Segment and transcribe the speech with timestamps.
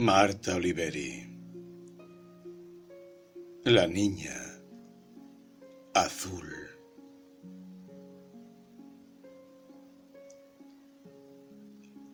[0.00, 1.26] Marta Oliveri.
[3.64, 4.38] La niña
[5.92, 6.48] azul.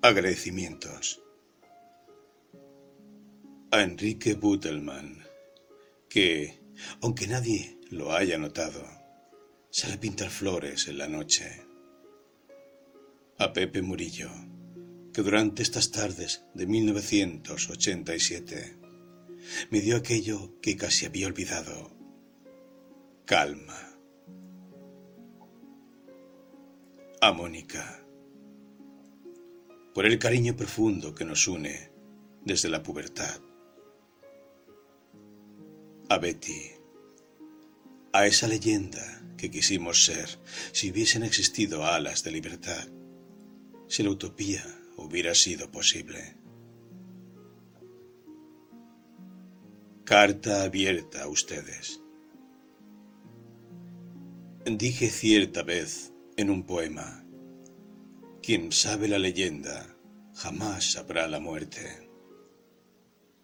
[0.00, 1.22] Agradecimientos
[3.70, 5.22] a Enrique Butelman,
[6.08, 6.58] que,
[7.02, 8.82] aunque nadie lo haya notado,
[9.68, 11.66] sale a pintar flores en la noche.
[13.36, 14.30] A Pepe Murillo,
[15.14, 18.76] que durante estas tardes de 1987
[19.70, 21.92] me dio aquello que casi había olvidado.
[23.24, 23.78] Calma.
[27.20, 28.04] A Mónica.
[29.94, 31.92] Por el cariño profundo que nos une
[32.44, 33.40] desde la pubertad.
[36.08, 36.72] A Betty.
[38.12, 40.40] A esa leyenda que quisimos ser
[40.72, 42.88] si hubiesen existido alas de libertad.
[43.86, 44.64] Si la utopía
[44.96, 46.36] hubiera sido posible.
[50.04, 52.00] Carta abierta a ustedes.
[54.66, 57.24] Dije cierta vez en un poema,
[58.42, 59.96] quien sabe la leyenda
[60.34, 62.10] jamás sabrá la muerte.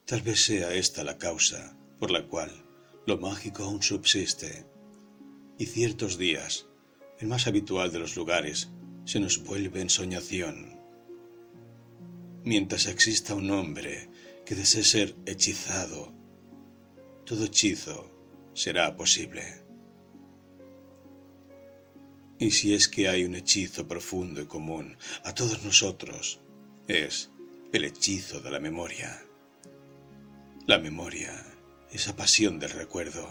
[0.05, 2.51] Tal vez sea esta la causa por la cual
[3.07, 4.67] lo mágico aún subsiste
[5.59, 6.67] y ciertos días,
[7.19, 8.71] el más habitual de los lugares,
[9.05, 10.80] se nos vuelve en soñación
[12.45, 14.09] mientras exista un hombre
[14.45, 16.13] que desee ser hechizado,
[17.25, 18.11] todo hechizo
[18.55, 19.63] será posible.
[22.39, 26.41] Y si es que hay un hechizo profundo y común a todos nosotros,
[26.89, 27.31] es
[27.73, 29.23] el hechizo de la memoria.
[30.67, 31.45] La memoria,
[31.93, 33.29] esa pasión del recuerdo.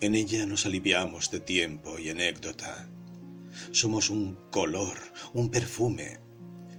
[0.00, 2.88] En ella nos aliviamos de tiempo y anécdota.
[3.72, 4.96] Somos un color,
[5.34, 6.21] un perfume,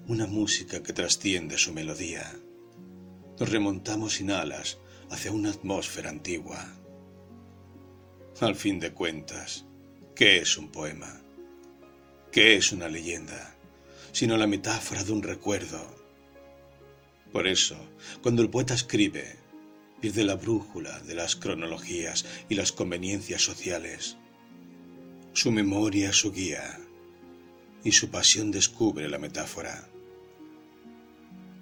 [0.08, 2.30] una música que trasciende su melodía.
[3.40, 4.78] Nos remontamos sin alas
[5.10, 6.76] hacia una atmósfera antigua.
[8.42, 9.66] Al fin de cuentas,
[10.14, 11.22] ¿qué es un poema?
[12.32, 13.56] ¿Qué es una leyenda?
[14.12, 15.82] Sino la metáfora de un recuerdo.
[17.32, 17.78] Por eso,
[18.22, 19.38] cuando el poeta escribe,
[20.02, 24.18] pierde la brújula de las cronologías y las conveniencias sociales.
[25.32, 26.83] Su memoria es su guía
[27.84, 29.88] y su pasión descubre la metáfora.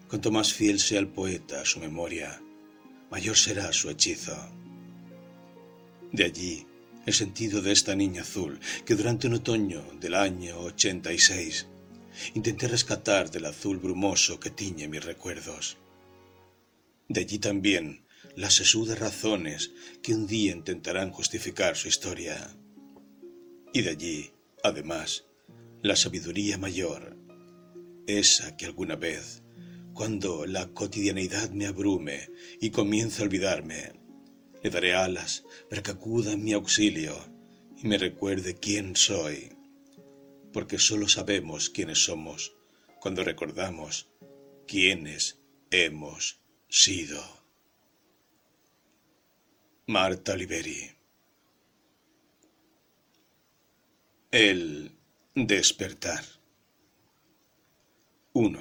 [0.08, 2.42] Cuanto más fiel sea el poeta a su memoria,
[3.10, 4.38] mayor será su hechizo.
[6.12, 6.66] De allí
[7.06, 11.68] el sentido de esta niña azul que durante un otoño del año 86
[12.36, 15.78] intenté rescatar del azul brumoso que tiñe mis recuerdos.
[17.08, 18.06] De allí también
[18.36, 19.72] las sesudas razones
[20.02, 22.56] que un día intentarán justificar su historia.
[23.74, 24.32] Y de allí,
[24.64, 25.26] además,
[25.82, 27.18] la sabiduría mayor,
[28.08, 29.44] esa que alguna vez
[29.94, 33.94] cuando la cotidianidad me abrume y comience a olvidarme,
[34.64, 37.16] le daré alas para que acuda en mi auxilio
[37.78, 39.52] y me recuerde quién soy,
[40.54, 42.56] porque solo sabemos quiénes somos
[43.00, 44.08] cuando recordamos
[44.68, 45.40] quiénes
[45.72, 47.22] hemos sido.
[49.88, 50.92] Marta Oliveri
[54.30, 55.01] El
[55.34, 56.26] despertar
[58.34, 58.60] 1.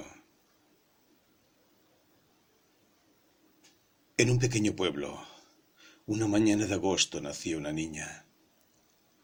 [4.17, 5.21] En un pequeño pueblo,
[6.07, 8.25] una mañana de agosto nació una niña.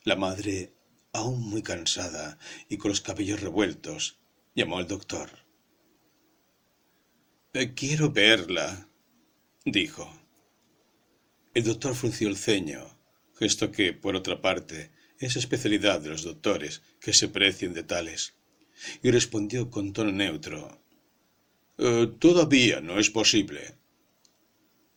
[0.03, 0.73] La madre,
[1.13, 2.37] aún muy cansada
[2.69, 4.19] y con los cabellos revueltos,
[4.57, 5.31] llamó al doctor.
[7.53, 8.89] Eh, quiero verla,
[9.65, 10.13] dijo.
[11.55, 12.99] El doctor frunció el ceño,
[13.37, 18.35] gesto que, por otra parte, es especialidad de los doctores que se precien de tales,
[19.03, 20.81] y respondió con tono neutro.
[21.79, 23.77] Eh, todavía no es posible.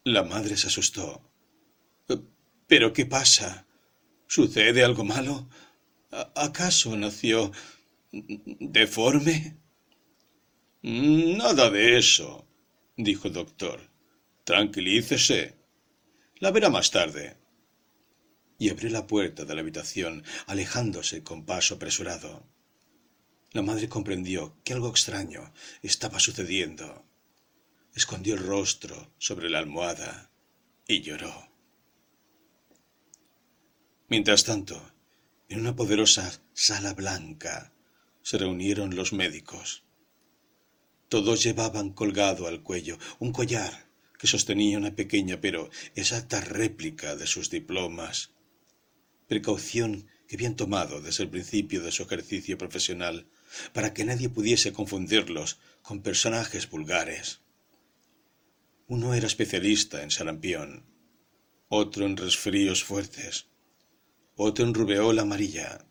[0.03, 1.21] La madre se asustó.
[2.67, 3.65] ¿Pero qué pasa?
[4.27, 5.49] ¿Sucede algo malo?
[6.35, 7.51] ¿Acaso nació
[8.11, 9.57] deforme?
[10.81, 12.47] Nada de eso,
[12.95, 13.81] dijo el doctor.
[14.43, 15.55] Tranquilícese.
[16.37, 17.38] La verá más tarde.
[18.59, 22.45] Y abrió la puerta de la habitación, alejándose con paso apresurado.
[23.53, 25.51] La madre comprendió que algo extraño
[25.81, 27.09] estaba sucediendo
[27.95, 30.31] escondió el rostro sobre la almohada
[30.87, 31.51] y lloró.
[34.07, 34.81] Mientras tanto,
[35.49, 37.73] en una poderosa sala blanca
[38.21, 39.83] se reunieron los médicos.
[41.09, 47.27] Todos llevaban colgado al cuello un collar que sostenía una pequeña pero exacta réplica de
[47.27, 48.31] sus diplomas,
[49.29, 53.27] precaución que habían tomado desde el principio de su ejercicio profesional
[53.73, 57.39] para que nadie pudiese confundirlos con personajes vulgares.
[58.87, 60.85] Uno era especialista en sarampión,
[61.67, 63.45] otro en resfríos fuertes,
[64.35, 65.85] otro en rubeola amarilla,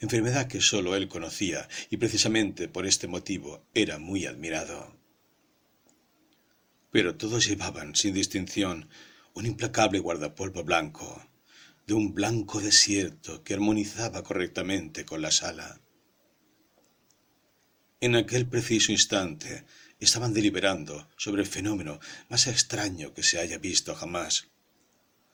[0.00, 4.96] enfermedad que sólo él conocía y precisamente por este motivo era muy admirado.
[6.92, 8.88] Pero todos llevaban, sin distinción,
[9.34, 11.29] un implacable guardapolvo blanco,
[11.90, 15.80] de un blanco desierto que armonizaba correctamente con la sala.
[18.00, 19.64] En aquel preciso instante
[19.98, 21.98] estaban deliberando sobre el fenómeno
[22.28, 24.46] más extraño que se haya visto jamás,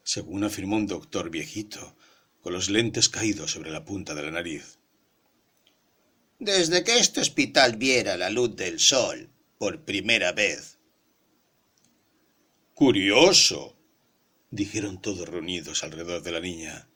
[0.02, 1.94] según afirmó un doctor viejito,
[2.40, 4.78] con los lentes caídos sobre la punta de la nariz.
[6.38, 10.78] Desde que este hospital viera la luz del sol por primera vez.
[12.72, 13.75] Curioso,
[14.50, 16.88] dijeron todos reunidos alrededor de la niña,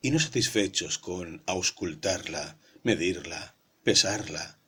[0.00, 4.60] y no satisfechos con auscultarla, medirla, pesarla,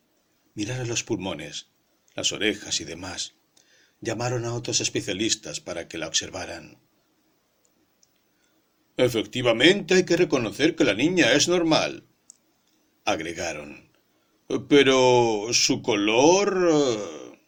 [0.55, 1.69] mirar los pulmones,
[2.15, 3.35] las orejas y demás,
[4.01, 6.79] llamaron a otros especialistas para que la observaran.
[8.97, 12.07] Efectivamente hay que reconocer que la niña es normal,
[13.05, 13.91] agregaron.
[14.69, 16.69] Pero su color...
[16.71, 17.39] Eh,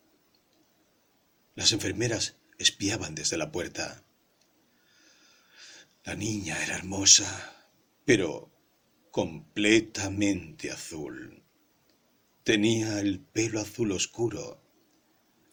[1.55, 4.05] las enfermeras espiaban desde la puerta.
[6.09, 7.55] La niña era hermosa,
[8.07, 8.51] pero
[9.11, 11.43] completamente azul.
[12.45, 14.59] Tenía el pelo azul oscuro,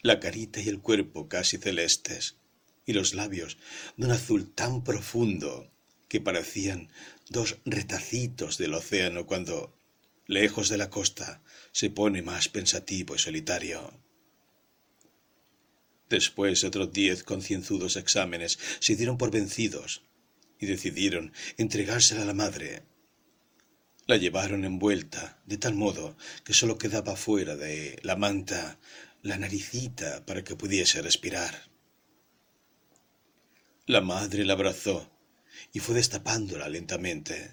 [0.01, 2.37] la carita y el cuerpo casi celestes,
[2.85, 3.57] y los labios
[3.97, 5.69] de un azul tan profundo
[6.07, 6.87] que parecían
[7.27, 9.77] dos retacitos del océano cuando,
[10.25, 11.43] lejos de la costa,
[11.73, 13.99] se pone más pensativo y solitario.
[16.09, 20.01] Después de otros diez concienzudos exámenes se dieron por vencidos
[20.65, 22.83] decidieron entregársela a la madre
[24.07, 28.77] la llevaron envuelta, de tal modo que sólo quedaba fuera de la manta
[29.23, 31.69] la naricita para que pudiese respirar.
[33.87, 35.11] La madre la abrazó
[35.73, 37.51] y fue destapándola lentamente.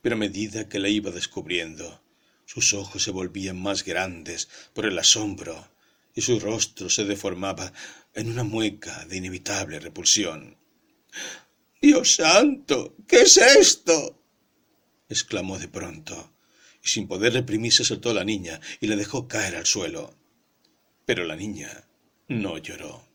[0.00, 2.04] Pero a medida que la iba descubriendo,
[2.44, 5.68] sus ojos se volvían más grandes por el asombro
[6.14, 7.72] y su rostro se deformaba
[8.14, 10.56] en una mueca de inevitable repulsión.
[11.80, 14.20] Dios santo, ¿qué es esto?
[15.08, 16.34] exclamó de pronto,
[16.82, 20.16] y sin poder reprimirse soltó a la niña y la dejó caer al suelo.
[21.06, 21.88] Pero la niña
[22.26, 23.06] no lloró.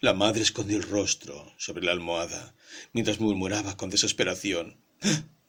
[0.00, 2.56] La madre escondió el rostro sobre la almohada,
[2.92, 4.80] mientras murmuraba con desesperación.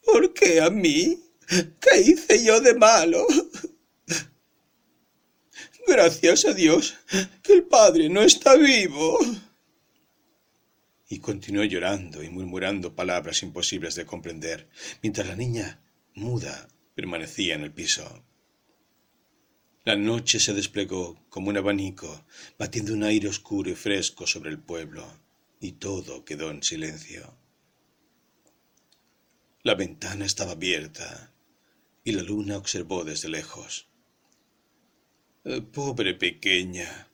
[0.03, 1.17] ¿Por qué a mí?
[1.47, 3.25] ¿Qué hice yo de malo?
[5.87, 6.95] Gracias a Dios
[7.41, 9.17] que el padre no está vivo
[11.13, 14.67] y continuó llorando y murmurando palabras imposibles de comprender,
[15.03, 15.79] mientras la niña,
[16.15, 18.25] muda, permanecía en el piso.
[19.85, 22.25] La noche se desplegó como un abanico,
[22.57, 25.05] batiendo un aire oscuro y fresco sobre el pueblo,
[25.59, 27.37] y todo quedó en silencio.
[29.61, 31.31] La ventana estaba abierta,
[32.03, 33.87] y la luna observó desde lejos.
[35.43, 37.07] Eh, pobre pequeña,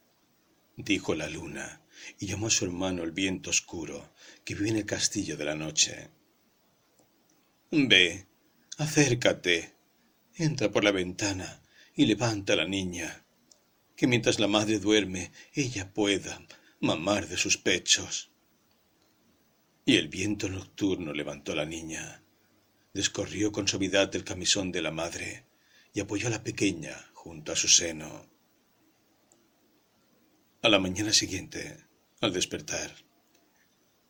[0.77, 1.81] dijo la luna,
[2.19, 4.13] y llamó a su hermano el viento oscuro
[4.43, 6.09] que vive en el castillo de la noche.
[7.71, 8.25] Ve,
[8.77, 9.75] acércate,
[10.35, 11.61] entra por la ventana
[11.95, 13.25] y levanta a la niña,
[13.95, 16.41] que mientras la madre duerme ella pueda
[16.79, 18.31] mamar de sus pechos.
[19.85, 22.23] Y el viento nocturno levantó a la niña,
[22.93, 25.45] descorrió con suavidad el camisón de la madre
[25.93, 28.29] y apoyó a la pequeña junto a su seno.
[30.61, 31.88] A la mañana siguiente,
[32.21, 32.95] al despertar.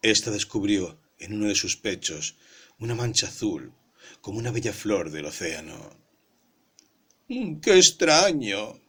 [0.02, 2.36] Esta descubrió en uno de sus pechos
[2.80, 3.74] una mancha azul,
[4.22, 5.98] como una bella flor del océano.
[7.28, 8.80] Mm, ¡Qué extraño!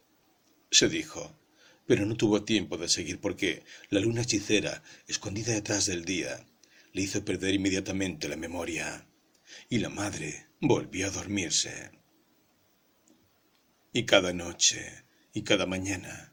[0.71, 1.37] se dijo,
[1.85, 6.45] pero no tuvo tiempo de seguir porque la luna hechicera, escondida detrás del día,
[6.93, 9.05] le hizo perder inmediatamente la memoria,
[9.69, 11.91] y la madre volvió a dormirse.
[13.91, 16.30] Y cada noche, y cada mañana,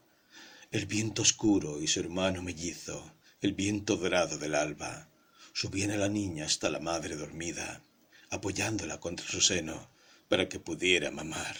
[0.70, 5.08] el viento oscuro y su hermano mellizo, el viento dorado del alba,
[5.54, 7.82] subían a la niña hasta la madre dormida,
[8.30, 9.90] apoyándola contra su seno
[10.28, 11.56] para que pudiera mamar.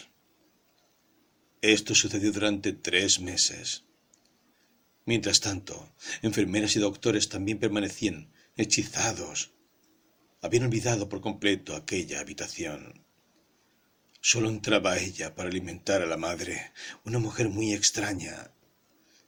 [1.61, 3.83] Esto sucedió durante tres meses.
[5.05, 9.51] Mientras tanto, enfermeras y doctores también permanecían hechizados.
[10.41, 13.03] Habían olvidado por completo aquella habitación.
[14.21, 16.71] Solo entraba ella para alimentar a la madre,
[17.05, 18.51] una mujer muy extraña,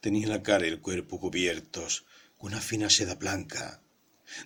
[0.01, 2.05] Tenía la cara y el cuerpo cubiertos
[2.38, 3.84] con una fina seda blanca,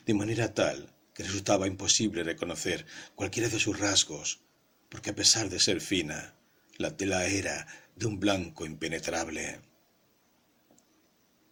[0.06, 2.86] de manera tal que resultaba imposible reconocer
[3.16, 4.42] cualquiera de sus rasgos,
[4.90, 6.36] porque a pesar de ser fina,
[6.78, 9.62] la tela era de un blanco impenetrable.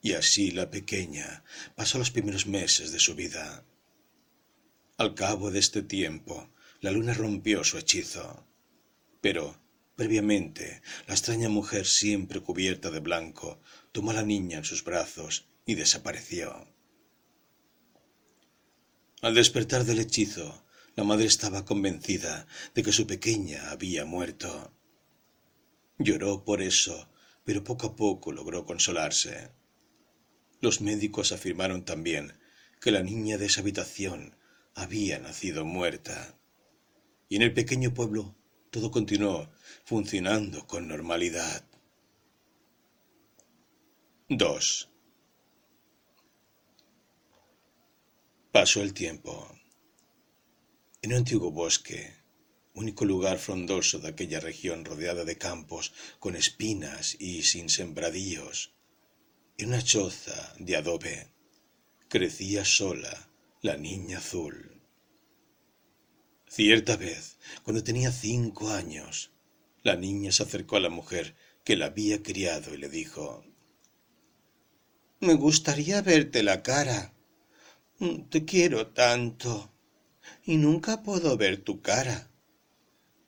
[0.02, 1.46] Y así la pequeña
[1.76, 3.64] pasó los primeros meses de su vida.
[4.98, 6.50] Al cabo de este tiempo,
[6.82, 8.46] la luna rompió su hechizo.
[9.22, 9.63] Pero,
[9.96, 15.48] previamente, la extraña mujer siempre cubierta de blanco tomó a la niña en sus brazos
[15.66, 16.68] y desapareció.
[19.22, 22.46] Al despertar del hechizo, la madre estaba convencida
[22.76, 24.74] de que su pequeña había muerto.
[25.98, 27.10] Lloró por eso,
[27.44, 29.52] pero poco a poco logró consolarse.
[30.60, 32.38] Los médicos afirmaron también
[32.82, 34.38] que la niña de esa habitación
[34.76, 36.38] había nacido muerta.
[37.30, 38.36] Y en el pequeño pueblo
[38.74, 39.52] todo continuó
[39.86, 41.64] funcionando con normalidad.
[44.30, 44.90] 2.
[48.52, 49.48] Pasó el tiempo.
[51.04, 52.16] En un antiguo bosque,
[52.74, 58.74] único lugar frondoso de aquella región rodeada de campos con espinas y sin sembradíos,
[59.60, 61.28] en una choza de adobe,
[62.10, 63.30] crecía sola
[63.62, 64.73] la niña azul.
[66.56, 69.32] Cierta vez, cuando tenía cinco años,
[69.82, 73.44] la niña se acercó a la mujer que la había criado y le dijo
[75.20, 77.16] Me gustaría verte la cara.
[78.30, 79.74] Te quiero tanto
[80.44, 82.30] y nunca puedo ver tu cara.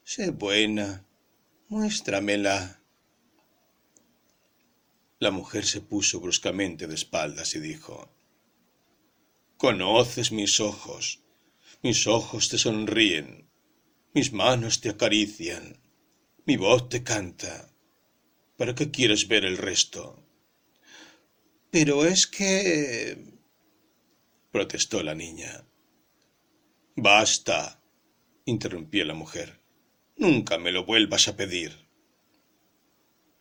[0.03, 1.07] Sé buena,
[1.67, 2.83] muéstramela.
[5.17, 8.07] La mujer se puso bruscamente de espaldas y dijo,
[9.57, 11.24] Conoces mis ojos,
[11.81, 13.49] mis ojos te sonríen,
[14.13, 15.79] mis manos te acarician,
[16.45, 17.71] mi voz te canta.
[18.57, 20.23] ¿Para qué quieres ver el resto?
[21.71, 23.33] Pero es que...
[24.51, 25.67] protestó la niña.
[26.95, 27.83] Basta,
[28.45, 29.59] interrumpió la mujer.
[30.15, 31.89] Nunca me lo vuelvas a pedir.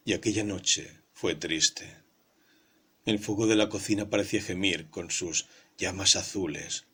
[0.04, 1.96] Y aquella noche fue triste.
[3.04, 5.46] El fuego de la cocina parecía gemir con sus
[5.78, 6.86] llamas azules,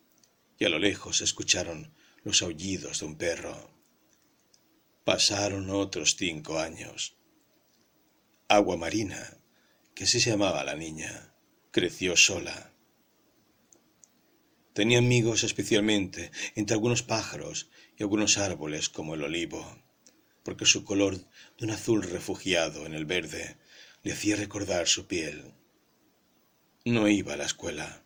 [0.60, 3.72] y a lo lejos escucharon los aullidos de un perro.
[5.02, 7.16] Pasaron otros cinco años.
[8.46, 9.38] Agua Marina,
[9.96, 11.34] que así se llamaba la niña,
[11.72, 12.70] creció sola
[14.72, 19.66] Tenía amigos especialmente entre algunos pájaros y algunos árboles como el olivo,
[20.44, 23.56] porque su color de un azul refugiado en el verde
[24.04, 25.52] le hacía recordar su piel.
[26.84, 28.04] No iba a la escuela.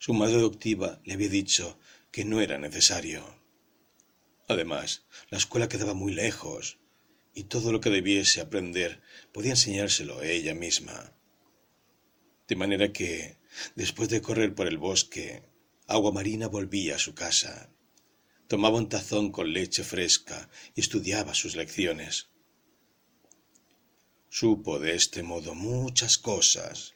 [0.00, 1.78] Su madre adoptiva le había dicho
[2.10, 3.22] que no era necesario.
[4.48, 6.78] Además, la escuela quedaba muy lejos
[7.34, 11.12] y todo lo que debiese aprender podía enseñárselo ella misma.
[12.48, 13.36] De manera que,
[13.74, 15.42] después de correr por el bosque,
[15.86, 17.70] Agua Marina volvía a su casa.
[18.48, 22.30] Tomaba un tazón con leche fresca y estudiaba sus lecciones.
[24.30, 26.94] Supo de este modo muchas cosas.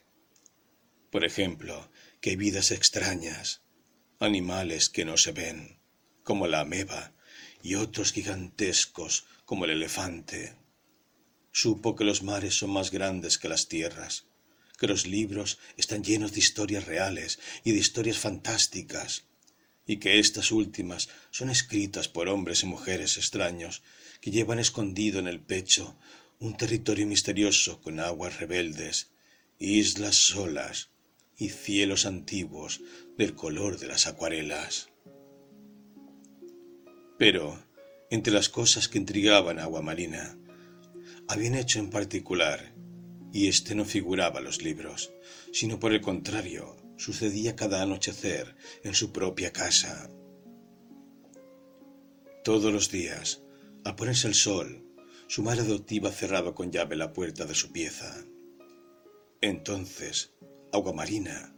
[1.11, 1.87] Por ejemplo,
[2.25, 3.61] que vidas extrañas,
[4.19, 5.77] animales que no se ven,
[6.23, 7.13] como la ameba,
[7.61, 10.55] y otros gigantescos como el elefante.
[11.51, 14.25] Supo que los mares son más grandes que las tierras,
[14.79, 19.25] que los libros están llenos de historias reales y de historias fantásticas,
[19.85, 23.83] y que estas últimas son escritas por hombres y mujeres extraños
[24.19, 25.95] que llevan escondido en el pecho
[26.39, 29.11] un territorio misterioso con aguas rebeldes,
[29.59, 30.89] islas solas
[31.37, 32.81] y cielos antiguos
[33.17, 34.89] del color de las acuarelas.
[37.17, 37.57] Pero,
[38.09, 40.37] entre las cosas que intrigaban a Agua Marina,
[41.27, 42.73] habían hecho en particular
[43.31, 45.11] y éste no figuraba los libros,
[45.51, 50.09] sino por el contrario, sucedía cada anochecer en su propia casa.
[52.43, 53.41] Todos los días,
[53.83, 54.85] al ponerse el sol,
[55.27, 58.23] su madre adoptiva cerraba con llave la puerta de su pieza.
[59.41, 60.33] Entonces,
[60.75, 61.55] Agua Marina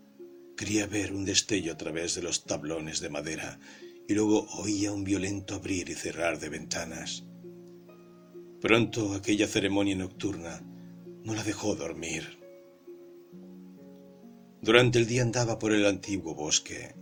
[0.56, 3.60] quería ver un destello a través de los tablones de madera
[4.08, 7.26] y luego oía un violento abrir y cerrar de ventanas.
[8.62, 10.62] Pronto aquella ceremonia nocturna
[11.24, 12.38] no la dejó dormir.
[14.62, 16.94] Durante el día andaba por el antiguo bosque.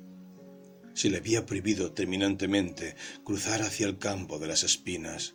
[0.94, 2.96] Se le había prohibido terminantemente
[3.26, 5.34] cruzar hacia el campo de las espinas,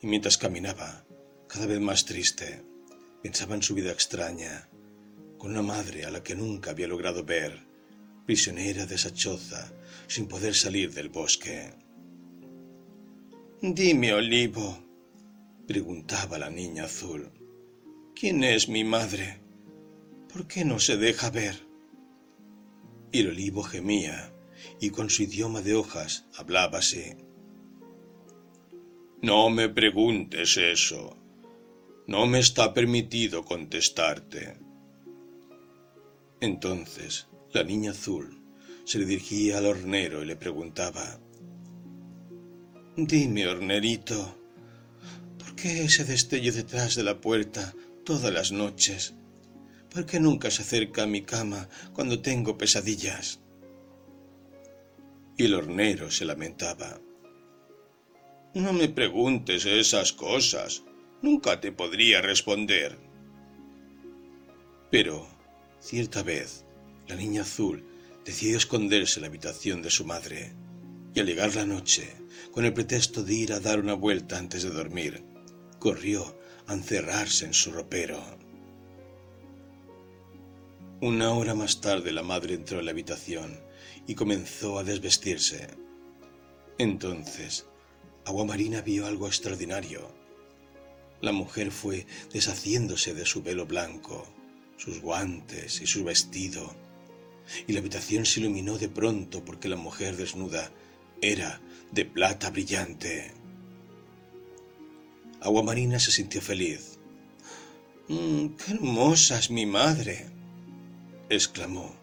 [0.00, 1.04] y mientras caminaba,
[1.48, 2.64] cada vez más triste,
[3.22, 4.67] pensaba en su vida extraña,
[5.38, 7.66] con una madre a la que nunca había logrado ver,
[8.26, 9.72] prisionera de esa choza,
[10.08, 11.72] sin poder salir del bosque.
[13.62, 14.84] Dime, Olivo,
[15.66, 17.30] preguntaba la niña azul.
[18.14, 19.40] ¿Quién es mi madre?
[20.32, 21.66] ¿Por qué no se deja ver?
[23.12, 24.34] Y el olivo gemía,
[24.80, 27.14] y con su idioma de hojas hablaba así.
[29.22, 31.16] No me preguntes eso.
[32.06, 34.58] No me está permitido contestarte.
[36.40, 38.42] Entonces la niña azul
[38.84, 41.20] se dirigía al hornero y le preguntaba
[42.96, 44.36] Dime, hornerito,
[45.38, 47.72] ¿por qué ese destello detrás de la puerta
[48.04, 49.14] todas las noches?
[49.92, 53.40] ¿Por qué nunca se acerca a mi cama cuando tengo pesadillas?
[55.36, 57.00] Y el hornero se lamentaba.
[58.54, 60.82] No me preguntes esas cosas.
[61.22, 62.98] Nunca te podría responder.
[64.90, 65.37] Pero,
[65.80, 66.64] cierta vez,
[67.06, 67.84] la niña azul
[68.24, 70.52] decidió esconderse en la habitación de su madre,
[71.14, 72.14] y al llegar la noche,
[72.52, 75.24] con el pretexto de ir a dar una vuelta antes de dormir,
[75.78, 78.22] corrió a encerrarse en su ropero.
[81.00, 83.60] Una hora más tarde la madre entró en la habitación
[84.06, 85.68] y comenzó a desvestirse.
[86.76, 87.66] Entonces,
[88.24, 90.12] Agua Marina vio algo extraordinario.
[91.20, 94.26] La mujer fue deshaciéndose de su velo blanco,
[94.78, 96.74] sus guantes y su vestido,
[97.66, 100.70] y la habitación se iluminó de pronto porque la mujer desnuda
[101.20, 101.60] era
[101.92, 103.32] de plata brillante.
[105.40, 106.98] Agua Marina se sintió feliz.
[108.08, 110.30] Mm, ¡Qué hermosa es mi madre!
[111.28, 111.94] exclamó,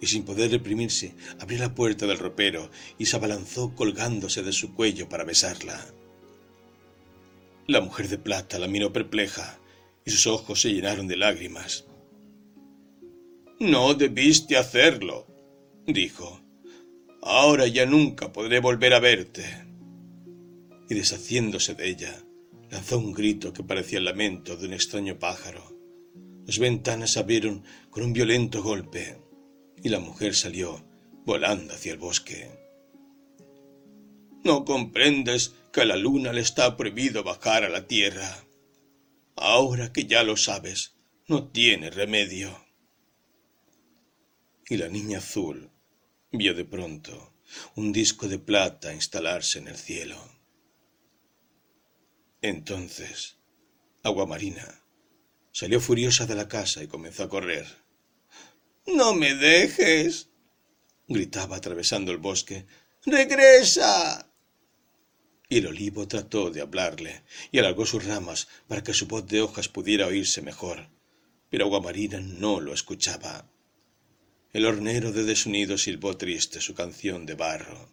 [0.00, 4.74] y sin poder reprimirse, abrió la puerta del ropero y se abalanzó colgándose de su
[4.74, 5.86] cuello para besarla.
[7.66, 9.58] La mujer de plata la miró perpleja
[10.04, 11.84] y sus ojos se llenaron de lágrimas.
[13.60, 15.26] No debiste hacerlo,
[15.84, 16.40] dijo.
[17.22, 19.44] Ahora ya nunca podré volver a verte.
[20.88, 22.22] Y deshaciéndose de ella,
[22.70, 25.76] lanzó un grito que parecía el lamento de un extraño pájaro.
[26.46, 29.18] Las ventanas se abrieron con un violento golpe
[29.82, 30.84] y la mujer salió
[31.24, 32.48] volando hacia el bosque.
[34.44, 38.44] No comprendes que a la luna le está prohibido bajar a la tierra.
[39.34, 40.94] Ahora que ya lo sabes,
[41.26, 42.67] no tiene remedio.
[44.68, 45.70] Y la niña azul
[46.30, 47.34] vio de pronto
[47.74, 50.18] un disco de plata instalarse en el cielo.
[52.42, 53.38] Entonces,
[54.02, 54.82] Agua Marina
[55.52, 57.66] salió furiosa de la casa y comenzó a correr.
[58.86, 60.28] No me dejes.
[61.08, 62.66] gritaba atravesando el bosque.
[63.06, 64.30] ¡Regresa!
[65.48, 69.40] Y el olivo trató de hablarle y alargó sus ramas para que su voz de
[69.40, 70.90] hojas pudiera oírse mejor.
[71.48, 73.50] Pero Agua Marina no lo escuchaba.
[74.50, 77.90] El hornero de desunido silbó triste su canción de barro.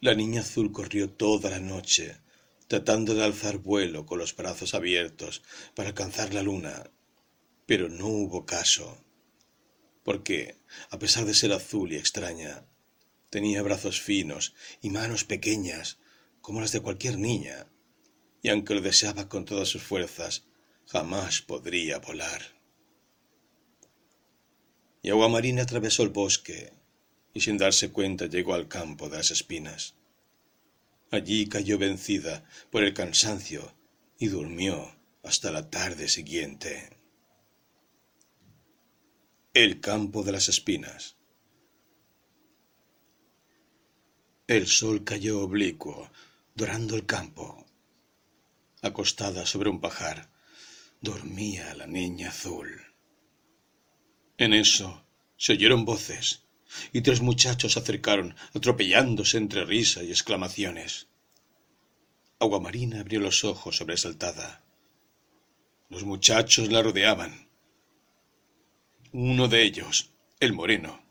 [0.00, 2.16] La niña azul corrió toda la noche,
[2.68, 5.42] tratando de alzar vuelo con los brazos abiertos
[5.74, 6.90] para alcanzar la luna,
[7.66, 9.04] pero no hubo caso,
[10.04, 10.56] porque,
[10.88, 12.64] a pesar de ser azul y extraña,
[13.28, 15.98] tenía brazos finos y manos pequeñas
[16.40, 17.66] como las de cualquier niña,
[18.40, 20.46] y aunque lo deseaba con todas sus fuerzas,
[20.86, 22.59] jamás podría volar
[25.02, 26.72] y Marina atravesó el bosque
[27.32, 29.94] y sin darse cuenta llegó al campo de las espinas.
[31.10, 33.74] Allí cayó vencida por el cansancio
[34.18, 36.90] y durmió hasta la tarde siguiente.
[39.54, 41.16] El campo de las espinas.
[44.46, 46.10] El sol cayó oblicuo,
[46.54, 47.66] dorando el campo.
[48.82, 50.30] Acostada sobre un pajar,
[51.00, 52.89] dormía la niña azul.
[54.40, 55.04] En eso
[55.36, 56.44] se oyeron voces,
[56.94, 61.08] y tres muchachos se acercaron, atropellándose entre risa y exclamaciones.
[62.38, 64.64] Aguamarina abrió los ojos sobresaltada.
[65.90, 67.50] Los muchachos la rodeaban.
[69.12, 71.02] Uno de ellos, el moreno,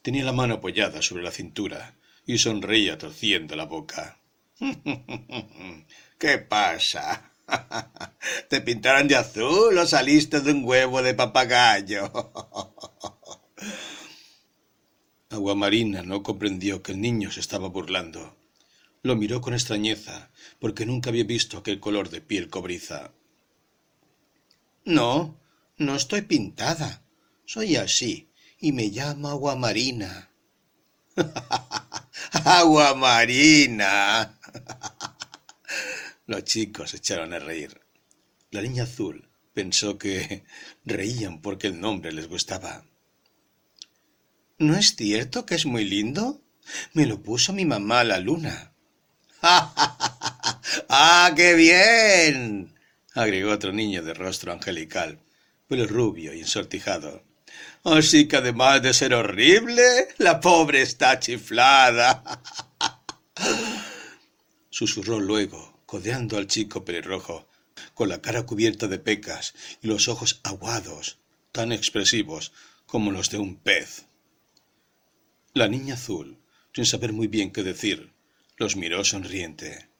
[0.00, 4.18] tenía la mano apoyada sobre la cintura y sonreía torciendo la boca.
[6.18, 7.31] ¿Qué pasa?
[8.48, 12.10] ¿Te pintaron de azul o saliste de un huevo de papagayo?
[15.30, 18.36] Aguamarina no comprendió que el niño se estaba burlando.
[19.02, 23.12] Lo miró con extrañeza, porque nunca había visto aquel color de piel cobriza.
[24.84, 25.40] No,
[25.78, 27.02] no estoy pintada.
[27.44, 30.30] Soy así, y me llamo Aguamarina.
[32.44, 34.38] Aguamarina.
[36.26, 37.80] Los chicos echaron a reír.
[38.50, 40.44] La niña azul pensó que
[40.84, 42.84] reían porque el nombre les gustaba.
[44.58, 46.42] ¿No es cierto que es muy lindo?
[46.92, 48.72] Me lo puso mi mamá la luna.
[49.42, 52.74] ¡Ah, qué bien!
[53.14, 55.18] agregó otro niño de rostro angelical,
[55.66, 57.24] pelo rubio y ensortijado.
[57.84, 62.22] Así que además de ser horrible, la pobre está chiflada.
[64.70, 67.46] Susurró luego, codeando al chico pelirrojo,
[67.92, 69.52] con la cara cubierta de pecas
[69.82, 71.18] y los ojos aguados,
[71.52, 72.54] tan expresivos
[72.86, 74.06] como los de un pez.
[75.52, 76.38] La niña azul,
[76.72, 78.10] sin saber muy bien qué decir,
[78.56, 79.90] los miró sonriente.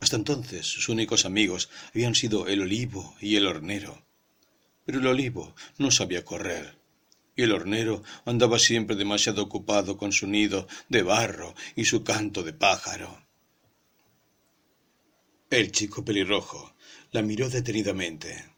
[0.00, 4.04] Hasta entonces sus únicos amigos habían sido el olivo y el hornero.
[4.86, 6.80] Pero el olivo no sabía correr,
[7.36, 12.42] y el hornero andaba siempre demasiado ocupado con su nido de barro y su canto
[12.42, 13.29] de pájaro.
[15.50, 16.76] El chico pelirrojo
[17.10, 18.54] la miró detenidamente.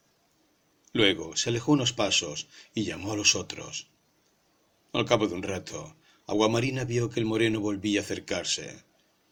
[0.92, 3.88] Luego se alejó unos pasos y llamó a los otros.
[4.92, 8.85] Al cabo de un rato, Aguamarina vio que el moreno volvía a acercarse.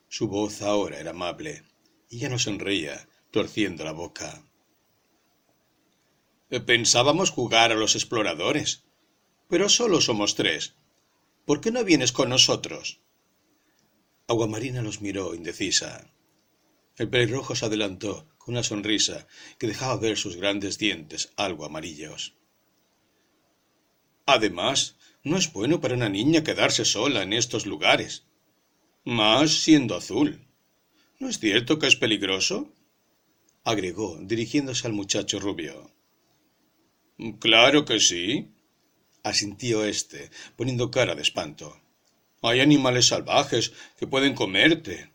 [0.09, 1.62] Su voz ahora era amable
[2.09, 4.42] y ya no sonreía, torciendo la boca.
[6.64, 8.85] Pensábamos jugar a los exploradores,
[9.51, 10.77] pero solo somos tres.
[11.44, 13.03] ¿Por qué no vienes con nosotros?
[14.29, 16.11] Aguamarina los miró indecisa.
[17.01, 19.27] El pelirrojo se adelantó con una sonrisa
[19.59, 22.35] que dejaba ver sus grandes dientes algo amarillos.
[24.27, 28.27] Además, no es bueno para una niña quedarse sola en estos lugares,
[29.03, 30.47] más siendo azul.
[31.19, 32.71] ¿No es cierto que es peligroso?
[33.65, 35.91] agregó, dirigiéndose al muchacho rubio.
[37.39, 38.51] Claro que sí,
[39.23, 41.81] asintió éste, poniendo cara de espanto.
[42.43, 45.11] Hay animales salvajes que pueden comerte.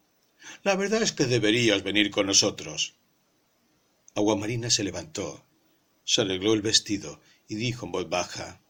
[0.65, 2.95] La verdad es que deberías venir con nosotros.
[4.15, 5.45] Aguamarina se levantó,
[6.04, 8.63] se arregló el vestido y dijo en voz baja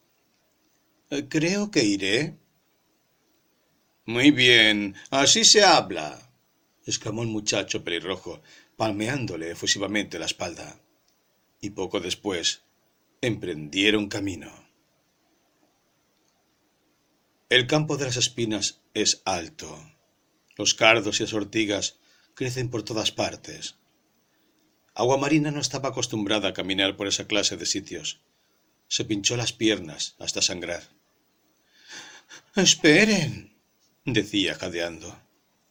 [1.30, 2.36] Creo que iré.
[4.04, 6.30] Muy bien, así se habla,
[6.84, 8.42] exclamó el muchacho pelirrojo,
[8.76, 10.78] palmeándole efusivamente la espalda.
[11.62, 12.60] Y poco después
[13.22, 14.52] emprendieron camino.
[17.48, 19.95] El campo de las espinas es alto.
[20.56, 21.98] Los cardos y las ortigas
[22.34, 23.76] crecen por todas partes.
[24.94, 28.20] Aguamarina no estaba acostumbrada a caminar por esa clase de sitios.
[28.88, 30.82] Se pinchó las piernas hasta sangrar.
[32.54, 33.54] Esperen,
[34.04, 35.18] decía jadeando.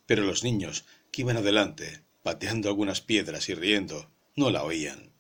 [0.06, 5.12] Pero los niños que iban adelante, pateando algunas piedras y riendo, no la oían.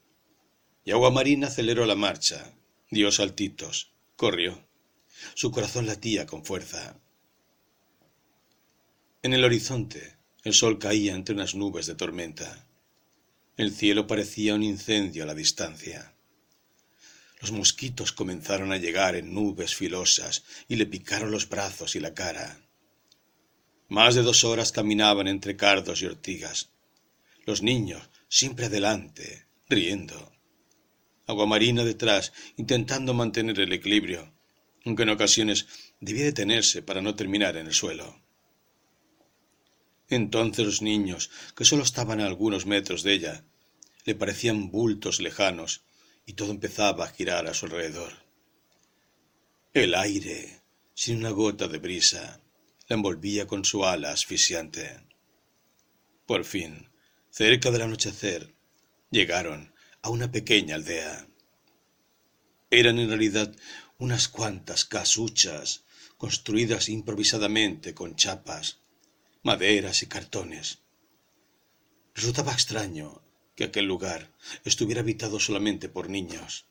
[0.83, 2.53] Y Aguamarina aceleró la marcha,
[2.91, 4.67] dio saltitos, corrió.
[5.33, 6.99] Su corazón latía con fuerza.
[9.25, 12.67] En el horizonte, el sol caía entre unas nubes de tormenta.
[13.57, 16.13] El cielo parecía un incendio a la distancia.
[17.41, 22.13] Los mosquitos comenzaron a llegar en nubes filosas y le picaron los brazos y la
[22.13, 22.69] cara.
[23.87, 26.69] Más de dos horas caminaban entre cardos y ortigas.
[27.47, 30.33] Los niños siempre adelante, riendo.
[31.25, 34.35] Aguamarina detrás, intentando mantener el equilibrio,
[34.85, 35.65] aunque en ocasiones
[35.99, 38.23] debía detenerse para no terminar en el suelo.
[40.09, 43.45] Entonces los niños, que solo estaban a algunos metros de ella,
[44.05, 45.81] le parecían bultos lejanos
[46.25, 48.13] y todo empezaba a girar a su alrededor.
[49.73, 50.61] El aire,
[50.93, 52.39] sin una gota de brisa,
[52.87, 55.01] la envolvía con su ala asfixiante.
[56.25, 56.89] Por fin,
[57.29, 58.55] cerca del anochecer,
[59.09, 61.27] llegaron a una pequeña aldea.
[62.69, 63.55] Eran en realidad
[63.97, 65.83] unas cuantas casuchas
[66.17, 68.79] construidas improvisadamente con chapas,
[69.45, 70.79] maderas y cartones.
[72.15, 73.21] Resultaba extraño
[73.55, 74.31] que aquel lugar
[74.63, 76.65] estuviera habitado solamente por niños.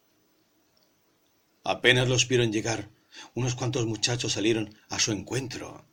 [1.63, 2.91] Apenas los vieron llegar,
[3.35, 5.87] unos cuantos muchachos salieron a su encuentro.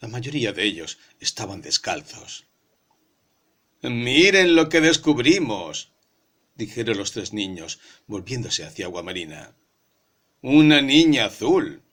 [0.00, 2.48] La mayoría de ellos estaban descalzos.
[3.80, 5.92] Miren lo que descubrimos,
[6.56, 7.78] dijeron los tres niños,
[8.08, 9.54] volviéndose hacia Aguamarina.
[10.42, 11.84] Una niña azul.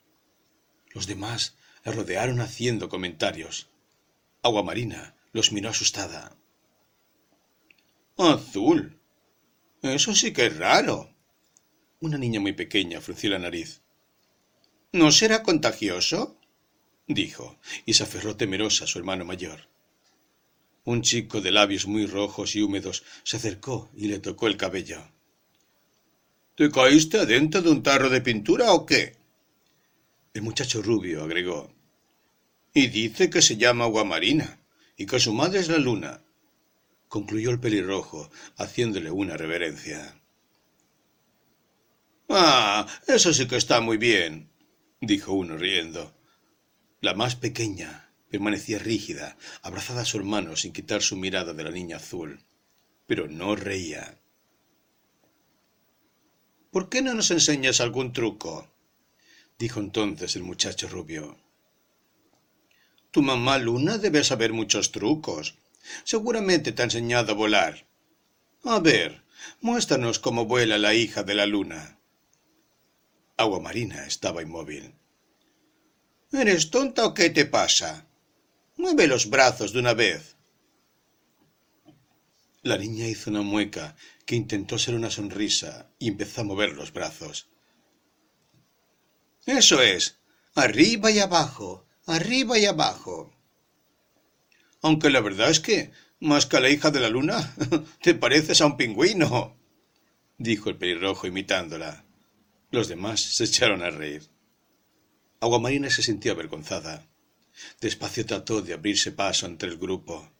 [0.89, 3.70] Los demás la rodearon haciendo comentarios.
[4.43, 6.35] Aguamarina los miró asustada.
[8.17, 8.99] Azul.
[9.81, 11.13] Eso sí que es raro.
[11.99, 13.81] Una niña muy pequeña frunció la nariz.
[14.91, 16.37] ¿No será contagioso?
[17.07, 19.67] dijo, y se aferró temerosa a su hermano mayor.
[20.83, 25.01] Un chico de labios muy rojos y húmedos se acercó y le tocó el cabello.
[26.55, 29.15] ¿Te caíste adentro de un tarro de pintura o qué?
[30.33, 31.71] El muchacho rubio agregó.
[32.73, 34.59] Y dice que se llama Guamarina
[34.97, 36.23] y que su madre es la luna
[37.11, 40.17] concluyó el pelirrojo, haciéndole una reverencia.
[42.29, 44.49] Ah, eso sí que está muy bien,
[45.01, 46.15] dijo uno riendo.
[47.01, 51.71] La más pequeña permanecía rígida, abrazada a su hermano sin quitar su mirada de la
[51.71, 52.45] niña azul,
[53.07, 54.17] pero no reía.
[56.71, 58.73] ¿Por qué no nos enseñas algún truco?
[59.59, 61.37] dijo entonces el muchacho rubio.
[63.11, 65.55] Tu mamá Luna debe saber muchos trucos,
[66.03, 67.85] Seguramente te ha enseñado a volar.
[68.63, 69.23] A ver,
[69.61, 71.99] muéstranos cómo vuela la hija de la luna.
[73.37, 74.93] Agua Marina estaba inmóvil.
[76.31, 78.05] ¿Eres tonta o qué te pasa?
[78.77, 80.35] Mueve los brazos de una vez.
[82.63, 83.95] La niña hizo una mueca
[84.25, 87.47] que intentó ser una sonrisa y empezó a mover los brazos.
[89.45, 90.19] Eso es,
[90.53, 93.33] arriba y abajo, arriba y abajo.
[94.81, 97.55] Aunque la verdad es que, más que a la hija de la luna,
[98.01, 99.57] te pareces a un pingüino,
[100.37, 102.05] dijo el pelirrojo imitándola.
[102.71, 104.23] Los demás se echaron a reír.
[105.39, 107.07] Aguamarina se sintió avergonzada.
[107.79, 110.31] Despacio trató de abrirse paso entre el grupo.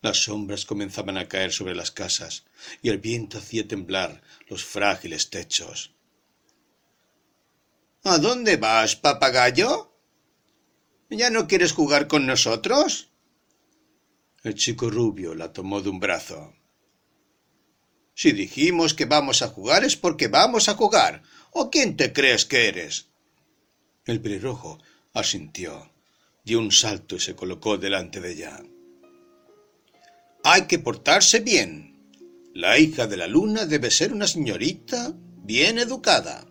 [0.00, 2.44] Las sombras comenzaban a caer sobre las casas
[2.82, 5.92] y el viento hacía temblar los frágiles techos.
[8.04, 9.87] ¿A dónde vas, papagayo?
[11.10, 13.08] ¿Ya no quieres jugar con nosotros?
[14.42, 16.52] El chico rubio la tomó de un brazo.
[18.14, 21.22] Si dijimos que vamos a jugar es porque vamos a jugar.
[21.52, 23.08] ¿O quién te crees que eres?
[24.04, 24.78] El pelirrojo
[25.14, 25.90] asintió,
[26.44, 28.62] dio un salto y se colocó delante de ella.
[30.44, 32.12] Hay que portarse bien.
[32.54, 36.46] La hija de la luna debe ser una señorita bien educada.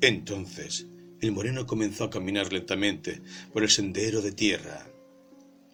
[0.00, 0.86] Entonces
[1.22, 4.88] el moreno comenzó a caminar lentamente por el sendero de tierra.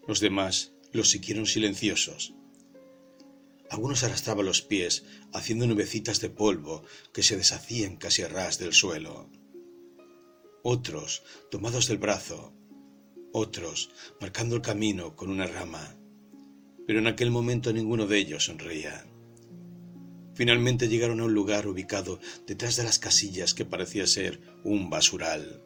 [0.07, 2.35] Los demás lo siguieron silenciosos.
[3.71, 6.85] Algunos arrastraban los pies, haciendo nubecitas de polvo
[7.15, 9.31] que se deshacían casi a ras del suelo.
[10.63, 12.53] Otros, tomados del brazo,
[13.33, 15.97] otros, marcando el camino con una rama.
[16.87, 19.07] Pero en aquel momento ninguno de ellos sonreía.
[20.39, 25.65] Finalmente llegaron a un lugar ubicado detrás de las casillas que parecía ser un basural.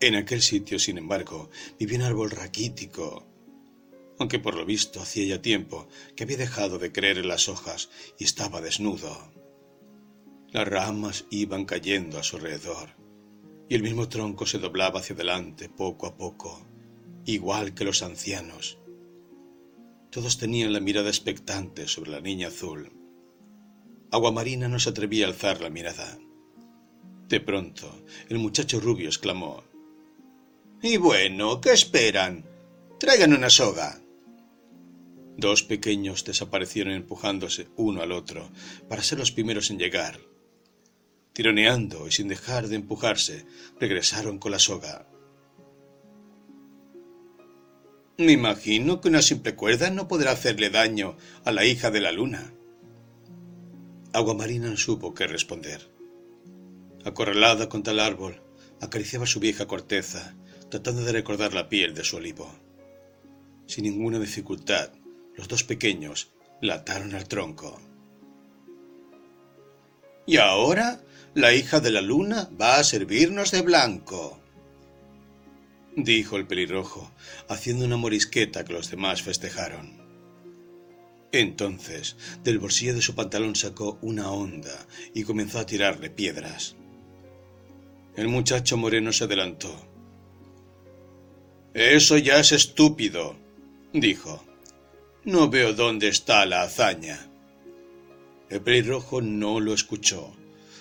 [0.00, 3.28] En aquel sitio, sin embargo, vivía un árbol raquítico,
[4.18, 7.90] aunque por lo visto hacía ya tiempo que había dejado de creer en las hojas
[8.18, 9.32] y estaba desnudo.
[10.50, 12.88] Las ramas iban cayendo a su alrededor,
[13.68, 16.66] y el mismo tronco se doblaba hacia adelante poco a poco,
[17.24, 18.78] igual que los ancianos,
[20.18, 22.90] todos tenían la mirada expectante sobre la niña azul.
[24.10, 26.18] Aguamarina no se atrevía a alzar la mirada.
[27.28, 29.62] De pronto, el muchacho rubio exclamó.
[30.82, 32.44] Y bueno, ¿qué esperan?
[32.98, 34.00] Traigan una soga.
[35.36, 38.50] Dos pequeños desaparecieron empujándose uno al otro
[38.88, 40.18] para ser los primeros en llegar.
[41.32, 43.46] Tironeando y sin dejar de empujarse,
[43.78, 45.06] regresaron con la soga.
[48.20, 52.10] Me imagino que una simple cuerda no podrá hacerle daño a la hija de la
[52.10, 52.52] luna.
[54.12, 55.88] Aguamarina no supo qué responder.
[57.04, 58.42] Acorralada contra el árbol,
[58.80, 60.34] acariciaba su vieja corteza,
[60.68, 62.52] tratando de recordar la piel de su olivo.
[63.66, 64.90] Sin ninguna dificultad,
[65.36, 67.80] los dos pequeños la ataron al tronco.
[70.26, 71.00] Y ahora
[71.34, 74.40] la hija de la luna va a servirnos de blanco
[76.04, 77.10] dijo el pelirrojo,
[77.48, 79.98] haciendo una morisqueta que los demás festejaron.
[81.32, 86.76] Entonces, del bolsillo de su pantalón sacó una honda y comenzó a tirarle piedras.
[88.16, 89.74] El muchacho moreno se adelantó.
[91.74, 93.36] Eso ya es estúpido,
[93.92, 94.42] dijo.
[95.24, 97.28] No veo dónde está la hazaña.
[98.48, 100.34] El pelirrojo no lo escuchó.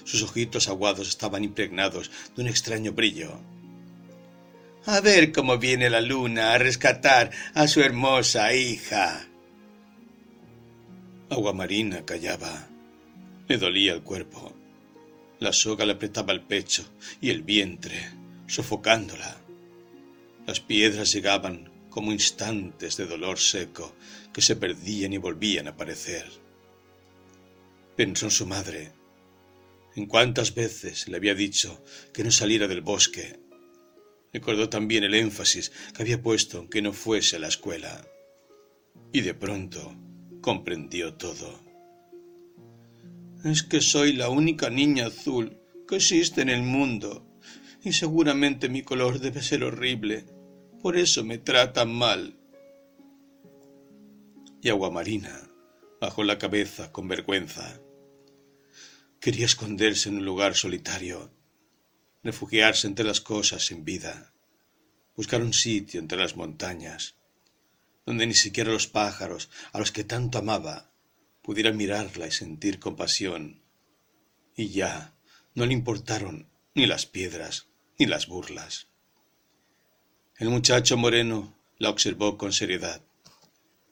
[0.06, 3.42] Sus ojitos aguados estaban impregnados de un extraño brillo.
[4.90, 9.28] A ver cómo viene la luna a rescatar a su hermosa hija.
[11.30, 12.70] Aguamarina callaba.
[13.50, 14.56] Le dolía el cuerpo.
[15.40, 16.86] La soga le apretaba el pecho
[17.20, 18.14] y el vientre,
[18.48, 19.36] sofocándola.
[20.46, 23.94] Las piedras llegaban como instantes de dolor seco
[24.32, 26.32] que se perdían y volvían a aparecer.
[27.98, 28.94] Pensó en su madre.
[29.98, 33.47] En cuántas veces le había dicho que no saliera del bosque
[34.38, 38.08] Recordó también el énfasis que había puesto en que no fuese a la escuela.
[39.12, 39.96] Y de pronto
[40.42, 41.60] comprendió todo.
[43.44, 47.26] Es que soy la única niña azul que existe en el mundo,
[47.84, 50.26] y seguramente mi color debe ser horrible.
[50.84, 52.38] Por eso me tratan mal.
[54.62, 55.50] Y Aguamarina
[56.00, 57.82] bajó la cabeza con vergüenza.
[59.20, 61.37] Quería esconderse en un lugar solitario
[62.28, 64.34] refugiarse entre las cosas sin vida,
[65.16, 67.16] buscar un sitio entre las montañas,
[68.06, 70.92] donde ni siquiera los pájaros, a los que tanto amaba,
[71.42, 73.62] pudieran mirarla y sentir compasión.
[74.58, 75.14] Y ya
[75.56, 78.88] no le importaron ni las piedras ni las burlas.
[80.38, 83.02] El muchacho moreno la observó con seriedad.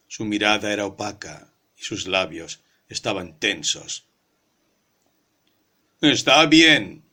[0.08, 4.10] Su mirada era opaca y sus labios estaban tensos.
[6.02, 7.05] Está bien,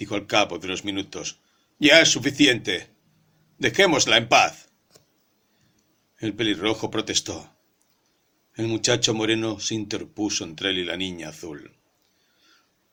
[0.00, 1.40] dijo al cabo de unos minutos.
[1.78, 2.88] Ya es suficiente.
[3.58, 4.70] Dejémosla en paz.
[6.18, 7.54] El pelirrojo protestó.
[8.54, 11.76] El muchacho moreno se interpuso entre él y la niña azul.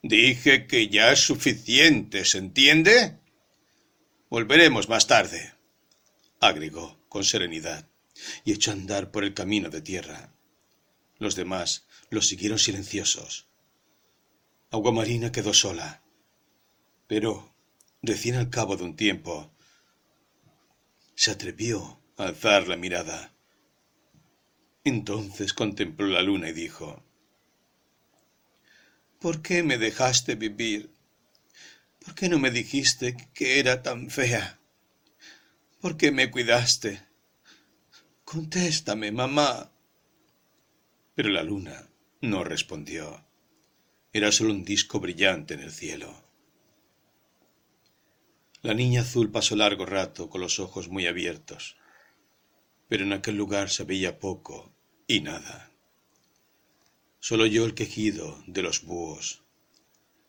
[0.02, 3.18] Dije que ya es suficiente, ¿se entiende?
[4.30, 5.54] Volveremos más tarde,
[6.42, 7.88] agregó con serenidad,
[8.44, 10.34] y echó a andar por el camino de tierra.
[11.20, 13.48] Los demás lo siguieron silenciosos.
[14.72, 16.04] Aguamarina quedó sola.
[17.08, 17.54] Pero,
[18.02, 19.52] recién al cabo de un tiempo,
[21.16, 23.34] se atrevió a alzar la mirada.
[24.84, 27.04] Entonces contempló la luna y dijo,
[29.20, 30.92] ¿Por qué me dejaste vivir?
[32.06, 34.60] ¿Por qué no me dijiste que era tan fea?
[35.82, 37.02] ¿Por qué me cuidaste?
[38.24, 39.72] Contéstame, mamá.
[41.16, 41.90] Pero la luna
[42.22, 43.26] no respondió.
[44.14, 46.27] Era solo un disco brillante en el cielo.
[48.68, 51.78] La niña azul pasó largo rato con los ojos muy abiertos,
[52.90, 54.76] pero en aquel lugar se veía poco
[55.08, 55.72] y nada.
[57.22, 59.46] Solo oyó el quejido de los búhos,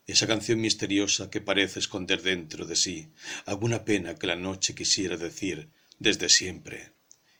[0.06, 3.10] esa canción misteriosa que parece esconder dentro de sí
[3.44, 6.92] alguna pena que la noche quisiera decir desde siempre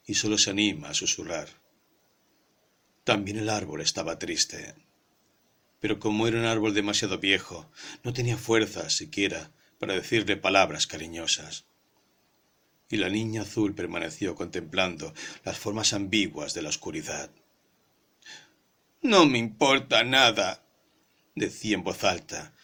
[0.05, 1.49] y solo se anima a susurrar.
[3.05, 4.75] También el árbol estaba triste
[5.79, 7.71] pero como era un árbol demasiado viejo,
[8.03, 11.65] no tenía fuerza siquiera para decirle palabras cariñosas.
[12.91, 15.13] Y la niña azul permaneció contemplando
[15.45, 17.31] las formas ambiguas de la oscuridad.
[19.03, 20.65] No me importa nada,
[21.35, 22.55] decía en voz alta,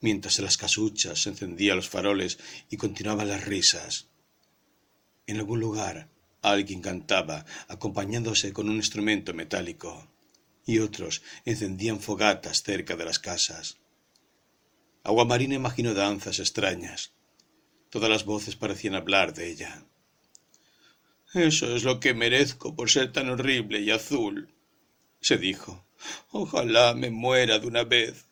[0.00, 2.38] mientras en las casuchas se encendían los faroles
[2.70, 4.06] y continuaban las risas.
[5.26, 6.08] En algún lugar
[6.42, 10.08] alguien cantaba, acompañándose con un instrumento metálico
[10.64, 13.78] y otros encendían fogatas cerca de las casas.
[15.06, 17.12] Aguamarina imaginó danzas extrañas.
[17.90, 19.86] Todas las voces parecían hablar de ella.
[21.32, 24.52] Eso es lo que merezco por ser tan horrible y azul,
[25.20, 25.86] se dijo.
[26.32, 28.26] Ojalá me muera de una vez.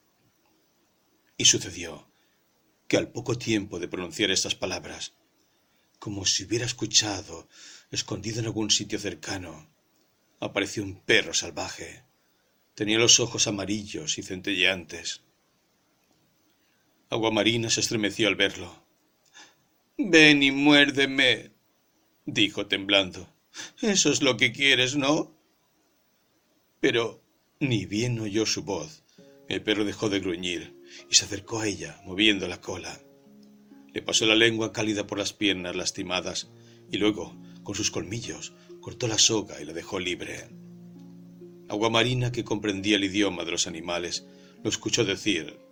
[1.36, 2.10] Y sucedió
[2.88, 5.12] que al poco tiempo de pronunciar estas palabras,
[6.00, 7.48] como si hubiera escuchado,
[7.92, 9.70] escondido en algún sitio cercano,
[10.40, 12.04] apareció un perro salvaje
[12.74, 15.20] Tenía los ojos amarillos y centelleantes.
[17.10, 18.84] Aguamarina se estremeció al verlo.
[19.96, 21.52] Ven y muérdeme,
[22.26, 23.28] dijo temblando.
[23.80, 25.32] Eso es lo que quieres, ¿no?
[26.80, 27.22] Pero
[27.60, 29.04] ni bien oyó su voz.
[29.48, 30.74] El perro dejó de gruñir
[31.10, 33.00] y se acercó a ella, moviendo la cola.
[33.92, 36.50] Le pasó la lengua cálida por las piernas lastimadas
[36.90, 40.48] y luego, con sus colmillos, cortó la soga y la dejó libre.
[41.68, 44.26] Aguamarina, que comprendía el idioma de los animales,
[44.62, 45.63] lo escuchó decir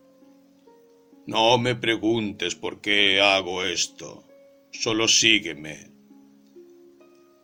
[1.27, 4.25] No me preguntes por qué hago esto,
[4.73, 5.91] solo sígueme.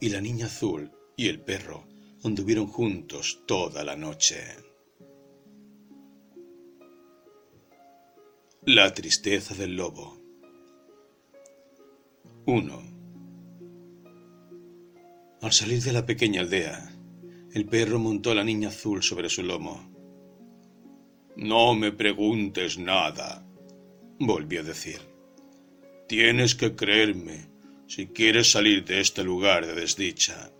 [0.01, 1.87] Y la niña azul y el perro
[2.25, 4.37] anduvieron juntos toda la noche.
[8.65, 10.19] La tristeza del lobo
[12.47, 12.83] 1.
[15.41, 16.93] Al salir de la pequeña aldea,
[17.55, 19.89] el perro montó a la niña azul sobre su lomo.
[21.37, 23.48] No me preguntes nada,
[24.19, 25.01] volvió a decir.
[26.09, 27.51] Tienes que creerme
[27.87, 30.51] si quieres salir de este lugar de desdicha.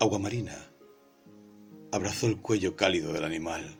[0.00, 0.70] Aguamarina
[1.92, 3.78] abrazó el cuello cálido del animal.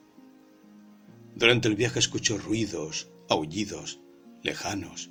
[1.35, 4.01] Durante el viaje escuchó ruidos, aullidos,
[4.43, 5.11] lejanos,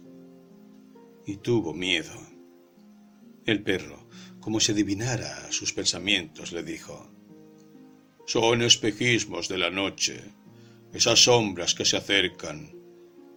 [1.26, 2.14] y tuvo miedo.
[3.46, 4.06] El perro
[4.46, 7.10] como si adivinara sus pensamientos, le dijo,
[8.28, 10.22] Son espejismos de la noche,
[10.96, 12.74] esas sombras que se acercan.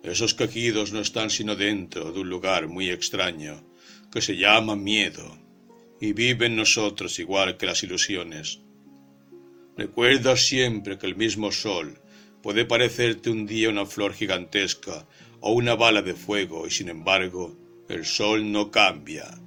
[0.02, 3.64] Esos quejidos no están sino dentro de un lugar muy extraño,
[4.12, 5.38] que se llama miedo,
[6.00, 8.60] y vive en nosotros igual que las ilusiones.
[9.76, 12.00] Recuerda siempre que el mismo sol
[12.42, 15.06] puede parecerte un día una flor gigantesca
[15.40, 19.38] o una bala de fuego, y sin embargo, el sol no cambia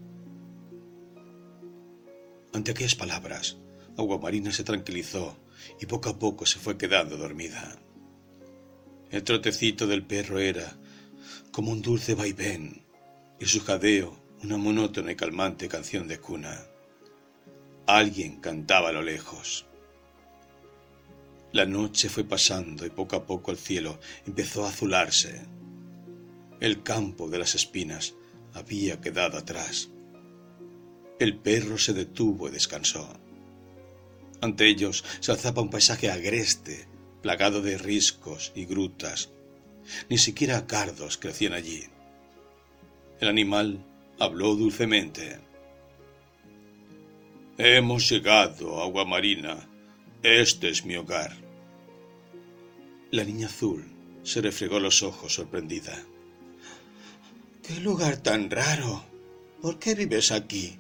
[2.54, 3.58] ante aquellas palabras,
[3.98, 5.38] Aguamarina se tranquilizó
[5.80, 7.80] y poco a poco se fue quedando dormida.
[9.12, 10.78] El trotecito del perro era
[11.52, 12.86] como un dulce vaivén
[13.40, 16.58] y su jadeo una monótona y calmante canción de cuna.
[17.88, 19.66] Alguien cantaba a lo lejos.
[21.52, 25.42] La noche fue pasando y poco a poco el cielo empezó a azularse.
[26.62, 28.16] El campo de las espinas
[28.54, 29.90] había quedado atrás.
[31.20, 33.10] El perro se detuvo y descansó.
[34.40, 36.88] Ante ellos se alzaba un paisaje agreste,
[37.22, 39.30] plagado de riscos y grutas.
[40.10, 41.84] Ni siquiera cardos crecían allí.
[43.20, 43.84] El animal
[44.20, 45.40] habló dulcemente.
[47.58, 49.68] Hemos llegado, agua marina.
[50.24, 51.36] Este es mi hogar.
[53.12, 53.86] La niña azul
[54.24, 56.04] se refregó los ojos sorprendida.
[57.64, 59.04] ¡Qué lugar tan raro!
[59.62, 60.80] ¿Por qué vives aquí?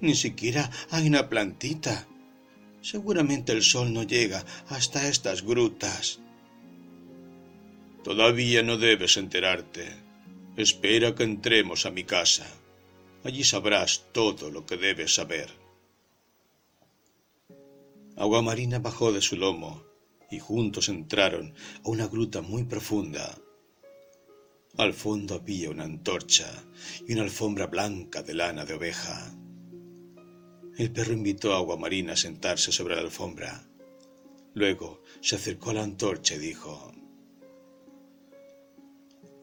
[0.00, 2.06] Ni siquiera hay una plantita.
[2.92, 6.20] Seguramente el sol no llega hasta estas grutas.
[8.04, 9.88] Todavía no debes enterarte.
[10.56, 12.46] Espera que entremos a mi casa.
[13.24, 15.48] Allí sabrás todo lo que debes saber.
[18.14, 19.82] Agua Marina bajó de su lomo
[20.30, 23.36] y juntos entraron a una gruta muy profunda.
[24.76, 26.48] Al fondo había una antorcha
[27.04, 29.36] y una alfombra blanca de lana de oveja.
[30.76, 33.66] El perro invitó a Agua Marina a sentarse sobre la alfombra.
[34.52, 36.92] Luego se acercó a la antorcha y dijo,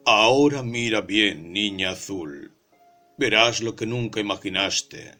[0.04, 2.52] Ahora mira bien, niña azul.
[3.18, 5.18] Verás lo que nunca imaginaste.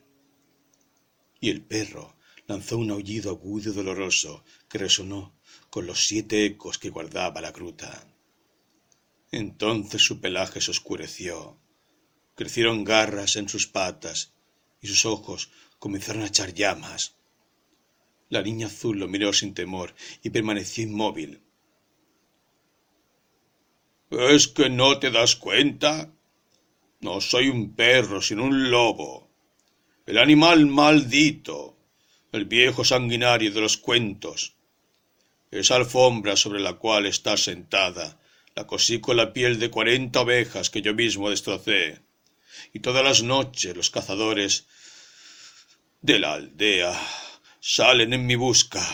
[1.40, 2.14] Y el perro
[2.46, 5.34] lanzó un aullido agudo y doloroso que resonó
[5.68, 8.06] con los siete ecos que guardaba la gruta.
[9.32, 11.58] Entonces su pelaje se oscureció,
[12.36, 14.32] crecieron garras en sus patas
[14.80, 15.50] y sus ojos
[15.84, 17.14] comenzaron a echar llamas.
[18.30, 21.42] La niña azul lo miró sin temor y permaneció inmóvil.
[24.08, 26.10] ¿Es que no te das cuenta?
[27.00, 29.28] No soy un perro, sino un lobo.
[30.06, 31.76] El animal maldito,
[32.32, 34.54] el viejo sanguinario de los cuentos.
[35.50, 38.18] Esa alfombra sobre la cual estás sentada
[38.56, 42.00] la cosí con la piel de cuarenta ovejas que yo mismo destrocé.
[42.72, 44.66] Y todas las noches los cazadores
[46.04, 46.92] de la aldea
[47.60, 48.84] salen en mi busca.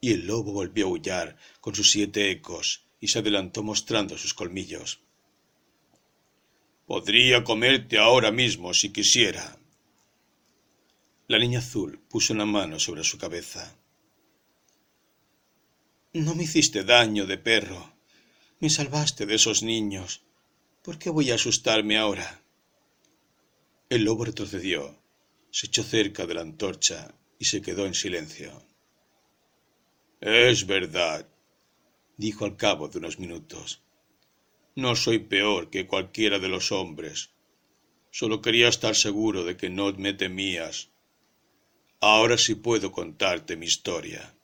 [0.00, 4.34] Y el lobo volvió a aullar con sus siete ecos y se adelantó mostrando sus
[4.34, 5.00] colmillos.
[6.86, 9.58] Podría comerte ahora mismo si quisiera.
[11.26, 13.76] La niña azul puso una mano sobre su cabeza.
[16.12, 17.96] No me hiciste daño de perro,
[18.60, 20.22] me salvaste de esos niños.
[20.84, 22.42] ¿Por qué voy a asustarme ahora?
[23.88, 25.03] El lobo retrocedió,
[25.56, 28.66] se echó cerca de la antorcha y se quedó en silencio.
[30.20, 31.28] Es verdad,
[32.16, 33.80] dijo al cabo de unos minutos.
[34.74, 37.30] No soy peor que cualquiera de los hombres.
[38.10, 40.88] Solo quería estar seguro de que no me temías.
[42.00, 44.34] Ahora sí puedo contarte mi historia.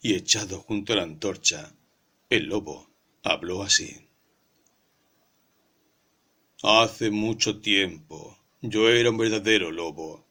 [0.00, 1.74] Y echado junto a la antorcha,
[2.30, 2.88] el lobo
[3.22, 4.08] habló así.
[6.62, 10.26] Hace mucho tiempo yo era un verdadero lobo.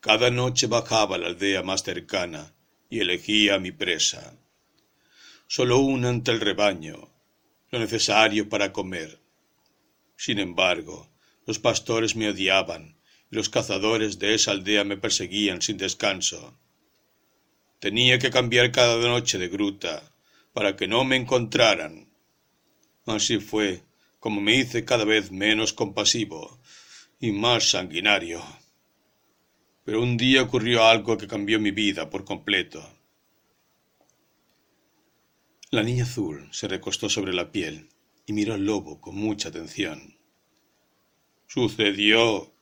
[0.00, 2.52] Cada noche bajaba a la aldea más cercana
[2.90, 4.36] y elegía mi presa.
[5.46, 7.08] Solo una ante el rebaño,
[7.70, 9.20] lo necesario para comer.
[10.16, 11.08] Sin embargo,
[11.46, 12.96] los pastores me odiaban
[13.30, 16.58] y los cazadores de esa aldea me perseguían sin descanso.
[17.78, 20.12] Tenía que cambiar cada noche de gruta
[20.52, 22.08] para que no me encontraran.
[23.06, 23.82] Así fue
[24.18, 26.57] como me hice cada vez menos compasivo
[27.20, 28.42] y más sanguinario.
[29.84, 32.82] Pero un día ocurrió algo que cambió mi vida por completo.
[35.70, 37.88] La niña azul se recostó sobre la piel
[38.26, 40.18] y miró al lobo con mucha atención.
[41.46, 42.52] Sucedió,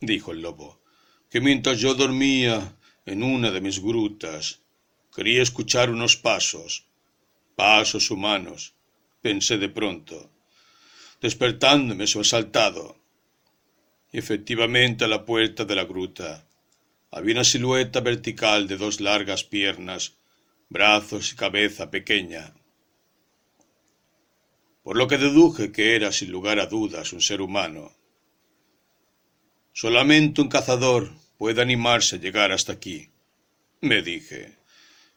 [0.00, 0.82] dijo el lobo,
[1.30, 2.76] que mientras yo dormía
[3.06, 4.60] en una de mis grutas,
[5.14, 6.86] quería escuchar unos pasos
[7.54, 8.74] pasos humanos,
[9.22, 10.30] pensé de pronto,
[11.20, 12.98] despertándome sobresaltado.
[14.14, 16.46] Efectivamente a la puerta de la gruta
[17.10, 20.12] había una silueta vertical de dos largas piernas,
[20.68, 22.54] brazos y cabeza pequeña.
[24.84, 27.90] Por lo que deduje que era sin lugar a dudas un ser humano.
[29.72, 33.10] Solamente un cazador puede animarse a llegar hasta aquí,
[33.80, 34.58] me dije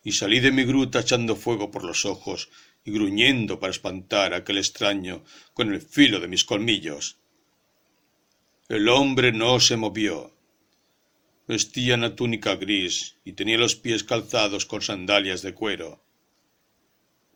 [0.04, 2.50] y salí de mi gruta echando fuego por los ojos
[2.84, 5.24] y gruñendo para espantar a aquel extraño
[5.54, 7.18] con el filo de mis colmillos.
[8.70, 10.34] El hombre no se movió.
[11.48, 16.04] Vestía una túnica gris y tenía los pies calzados con sandalias de cuero.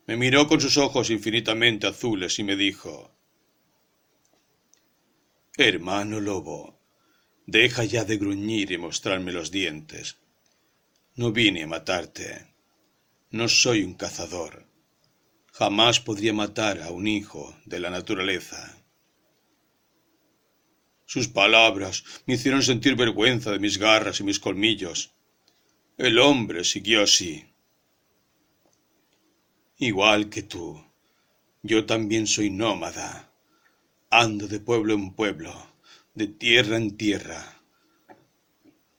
[0.08, 3.16] Me miró con sus ojos infinitamente azules y me dijo
[5.56, 6.82] Hermano lobo,
[7.46, 10.18] deja ya de gruñir y mostrarme los dientes.
[11.16, 12.54] No vine a matarte.
[13.30, 14.66] No soy un cazador.
[15.54, 18.81] Jamás podría matar a un hijo de la naturaleza.
[21.14, 25.12] Sus palabras me hicieron sentir vergüenza de mis garras y mis colmillos.
[25.98, 27.48] El hombre siguió así.
[29.78, 30.82] Igual que tú,
[31.64, 33.30] yo también soy nómada.
[34.10, 35.54] Ando de pueblo en pueblo,
[36.16, 37.62] de tierra en tierra,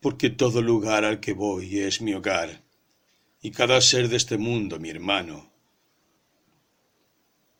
[0.03, 2.63] porque todo lugar al que voy es mi hogar,
[3.41, 5.51] y cada ser de este mundo mi hermano.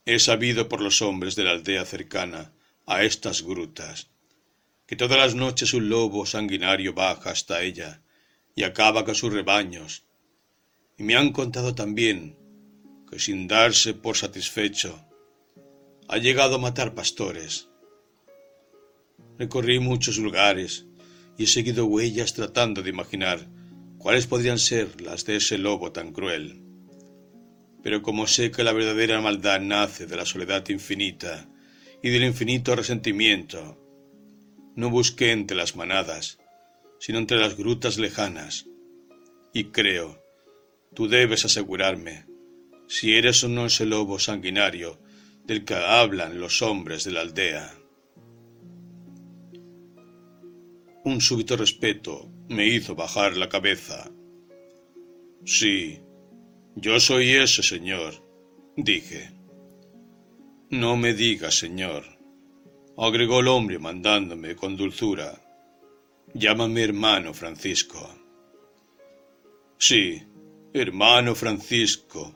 [0.05, 2.53] He sabido por los hombres de la aldea cercana
[2.85, 4.12] a estas grutas,
[4.93, 8.03] que todas las noches un lobo sanguinario baja hasta ella
[8.55, 10.05] y acaba con sus rebaños.
[10.99, 12.37] Y me han contado también
[13.11, 15.03] que sin darse por satisfecho
[16.09, 17.71] ha llegado a matar pastores.
[19.39, 20.85] Recorrí muchos lugares
[21.39, 23.49] y he seguido huellas tratando de imaginar
[23.97, 26.61] cuáles podrían ser las de ese lobo tan cruel.
[27.83, 31.49] Pero como sé que la verdadera maldad nace de la soledad infinita
[32.03, 33.82] y del infinito resentimiento,
[34.75, 36.39] no busqué entre las manadas,
[36.99, 38.67] sino entre las grutas lejanas.
[39.53, 40.23] Y creo,
[40.95, 42.27] tú debes asegurarme,
[42.89, 45.01] si eres o no ese lobo sanguinario
[45.45, 47.75] del que hablan los hombres de la aldea.
[51.05, 54.11] Un súbito respeto me hizo bajar la cabeza.
[55.45, 56.01] Sí,
[56.77, 58.15] yo soy ese señor,
[58.77, 59.33] dije.
[60.71, 62.12] No me digas, señor,
[62.97, 65.41] agregó el hombre mandándome con dulzura.
[66.35, 68.09] Llámame hermano Francisco.
[69.79, 70.23] Sí,
[70.73, 72.35] hermano Francisco,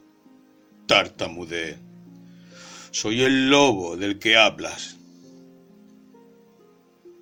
[0.86, 1.78] tartamudé.
[2.90, 4.96] Soy el lobo del que hablas.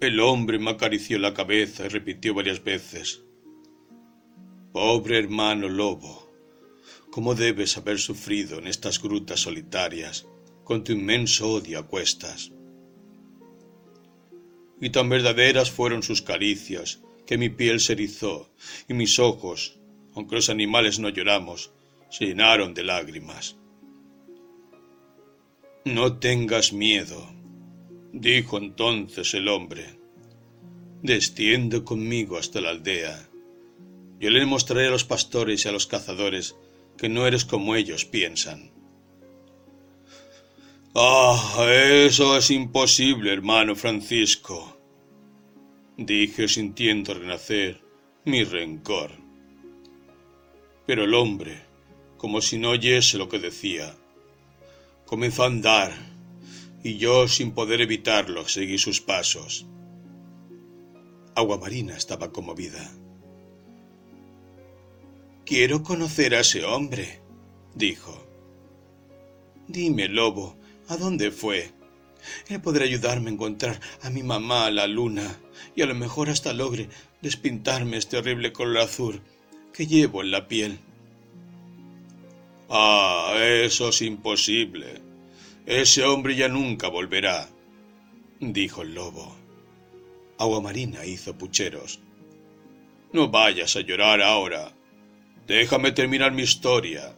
[0.00, 3.22] El hombre me acarició la cabeza y repitió varias veces.
[4.72, 6.32] Pobre hermano lobo,
[7.10, 10.26] ¿cómo debes haber sufrido en estas grutas solitarias
[10.64, 12.53] con tu inmenso odio a cuestas?
[14.80, 18.50] Y tan verdaderas fueron sus caricias que mi piel se erizó
[18.88, 19.78] y mis ojos,
[20.14, 21.72] aunque los animales no lloramos,
[22.10, 23.56] se llenaron de lágrimas.
[25.84, 27.30] No tengas miedo,
[28.12, 29.98] dijo entonces el hombre.
[31.02, 33.28] Desciende conmigo hasta la aldea.
[34.18, 36.56] Yo le mostraré a los pastores y a los cazadores
[36.96, 38.73] que no eres como ellos piensan.
[40.96, 44.78] Ah, eso es imposible, hermano Francisco,
[45.96, 47.82] dije sintiendo renacer
[48.24, 49.10] mi rencor.
[50.86, 51.64] Pero el hombre,
[52.16, 53.92] como si no oyese lo que decía,
[55.04, 55.92] comenzó a andar,
[56.84, 59.66] y yo, sin poder evitarlo, seguí sus pasos.
[61.34, 62.88] Agua Marina estaba conmovida.
[65.44, 67.20] Quiero conocer a ese hombre,
[67.74, 68.24] dijo.
[69.66, 70.56] Dime, lobo,
[70.88, 71.72] ¿A dónde fue?
[72.48, 75.38] Él podrá ayudarme a encontrar a mi mamá, la luna,
[75.74, 76.88] y a lo mejor hasta logre
[77.22, 79.22] despintarme este horrible color azul
[79.72, 80.78] que llevo en la piel.
[82.68, 85.02] Ah, eso es imposible.
[85.66, 87.48] Ese hombre ya nunca volverá,
[88.40, 89.36] dijo el lobo.
[90.38, 92.00] Agua Marina hizo pucheros.
[93.12, 94.72] No vayas a llorar ahora.
[95.46, 97.14] Déjame terminar mi historia.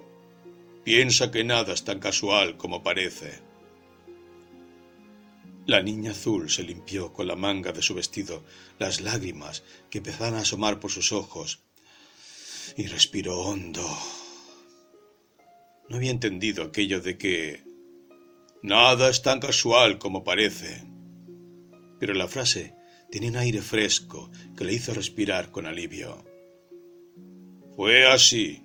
[0.85, 3.41] Piensa que nada es tan casual como parece.
[5.67, 8.45] La niña azul se limpió con la manga de su vestido
[8.79, 11.65] las lágrimas que empezaban a asomar por sus ojos
[12.77, 13.85] y respiró hondo.
[15.89, 17.65] No había entendido aquello de que
[18.63, 20.85] nada es tan casual como parece.
[21.99, 22.77] Pero la frase
[23.11, 26.25] tenía un aire fresco que le hizo respirar con alivio.
[27.75, 28.63] Fue así,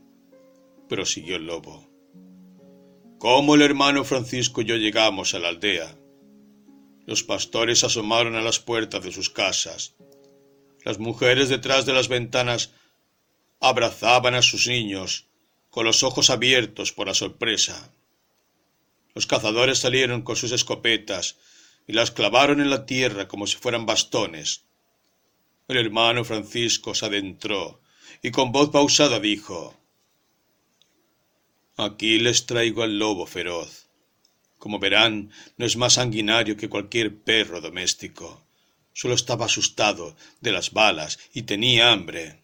[0.88, 1.90] prosiguió el lobo.
[3.18, 5.98] Como el hermano Francisco y yo llegamos a la aldea,
[7.12, 9.96] los pastores asomaron a las puertas de sus casas.
[10.86, 12.72] Las mujeres detrás de las ventanas
[13.60, 15.26] abrazaban a sus niños
[15.70, 17.92] con los ojos abiertos por la sorpresa.
[19.14, 21.36] Los cazadores salieron con sus escopetas
[21.86, 24.64] y las clavaron en la tierra como si fueran bastones.
[25.68, 27.82] El hermano Francisco se adentró
[28.24, 29.76] y con voz pausada dijo
[31.76, 33.81] Aquí les traigo al lobo feroz.
[34.62, 38.46] Como verán, no es más sanguinario que cualquier perro doméstico.
[38.94, 42.44] Solo estaba asustado de las balas y tenía hambre.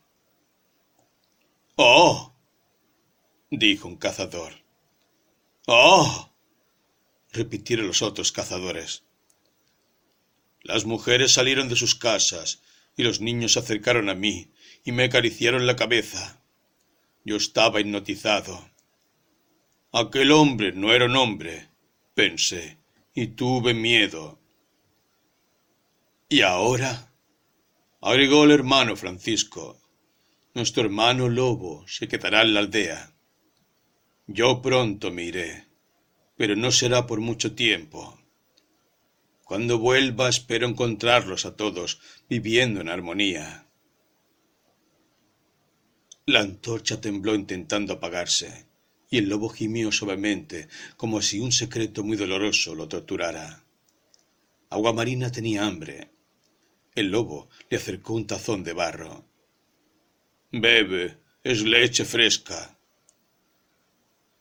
[1.75, 2.33] ¡Oh!
[3.51, 4.51] dijo un cazador.
[5.67, 6.31] ¡Oh!
[7.33, 9.03] repitieron los otros cazadores.
[10.63, 12.63] Las mujeres salieron de sus casas
[12.95, 14.49] y los niños se acercaron a mí
[14.83, 16.41] y me acariciaron la cabeza.
[17.23, 18.71] Yo estaba hipnotizado.
[19.91, 21.76] Aquel hombre no era un hombre,
[22.17, 22.79] pensé,
[23.13, 24.39] y tuve miedo.
[26.27, 27.13] ¿Y ahora?
[28.01, 29.79] agregó el hermano Francisco.
[30.55, 33.13] Nuestro hermano lobo se quedará en la aldea.
[34.25, 35.67] Yo pronto me iré,
[36.35, 38.19] pero no será por mucho tiempo.
[39.43, 43.67] Cuando vuelva espero encontrarlos a todos viviendo en armonía.
[46.25, 48.66] La antorcha tembló intentando apagarse,
[49.09, 53.63] y el lobo gimió suavemente, como si un secreto muy doloroso lo torturara.
[54.69, 56.09] Aguamarina tenía hambre.
[56.95, 59.25] El lobo le acercó un tazón de barro.
[60.51, 62.77] Bebe, es leche fresca.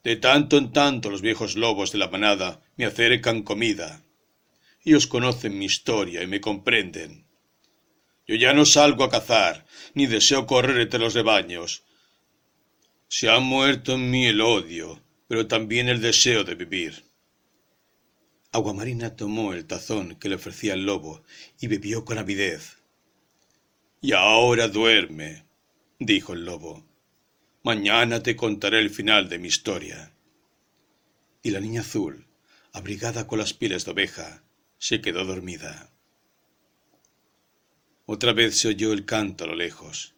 [0.02, 4.02] De tanto en tanto los viejos lobos de la manada me acercan comida.
[4.84, 7.26] Ellos conocen mi historia y me comprenden.
[8.26, 11.84] Yo ya no salgo a cazar, ni deseo correr entre los rebaños.
[13.08, 17.04] Se ha muerto en mí el odio, pero también el deseo de vivir.
[18.52, 21.22] Aguamarina tomó el tazón que le ofrecía el lobo
[21.60, 22.78] y bebió con avidez.
[24.00, 25.44] Y ahora duerme,
[26.00, 26.84] dijo el lobo.
[27.62, 30.12] Mañana te contaré el final de mi historia.
[31.42, 32.26] Y la niña azul,
[32.72, 34.42] abrigada con las pieles de oveja,
[34.78, 35.92] se quedó dormida.
[38.04, 40.15] Otra vez se oyó el canto a lo lejos.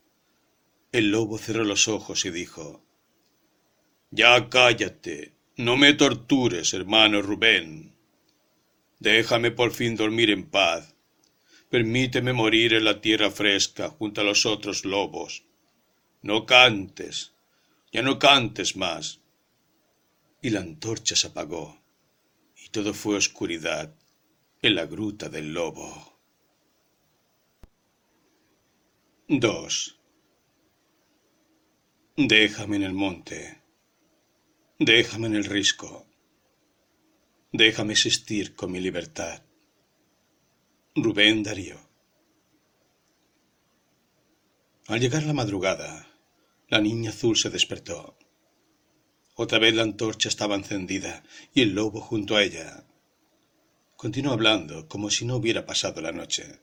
[0.91, 2.83] El lobo cerró los ojos y dijo
[4.11, 7.95] Ya cállate, no me tortures, hermano Rubén.
[8.99, 10.95] Déjame por fin dormir en paz.
[11.69, 15.45] Permíteme morir en la tierra fresca junto a los otros lobos.
[16.23, 17.35] No cantes,
[17.93, 19.21] ya no cantes más.
[20.41, 21.83] Y la antorcha se apagó,
[22.57, 23.95] y todo fue oscuridad
[24.63, 26.19] en la gruta del lobo.
[29.29, 29.98] 2.
[32.21, 33.63] Déjame en el monte.
[34.81, 36.05] Déjame en el risco.
[37.53, 39.41] Déjame existir con mi libertad.
[40.97, 41.79] Rubén Darío.
[44.89, 46.09] Al llegar la madrugada,
[46.67, 48.19] la niña azul se despertó.
[49.37, 51.23] Otra vez la antorcha estaba encendida
[51.55, 52.85] y el lobo junto a ella.
[53.95, 56.59] Continuó hablando como si no hubiera pasado la noche.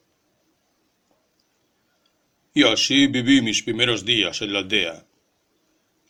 [2.53, 5.06] Y así viví mis primeros días en la aldea.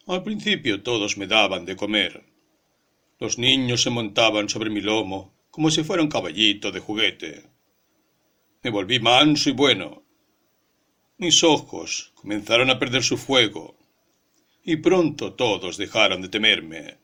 [0.08, 2.24] Al principio todos me daban de comer.
[3.20, 7.50] Los niños se montaban sobre mi lomo como si fuera un caballito de juguete.
[8.62, 10.04] Me volví manso y bueno.
[11.18, 13.80] Mis ojos comenzaron a perder su fuego
[14.64, 16.98] y pronto todos dejaron de temerme.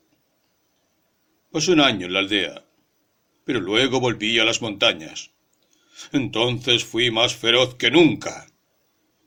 [1.52, 2.66] Pasé un año en la aldea,
[3.46, 5.32] pero luego volví a las montañas.
[6.12, 8.48] Entonces fui más feroz que nunca.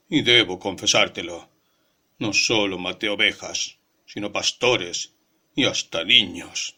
[0.07, 1.49] Y debo confesártelo,
[2.19, 5.13] no solo maté ovejas, sino pastores
[5.55, 6.75] y hasta niños.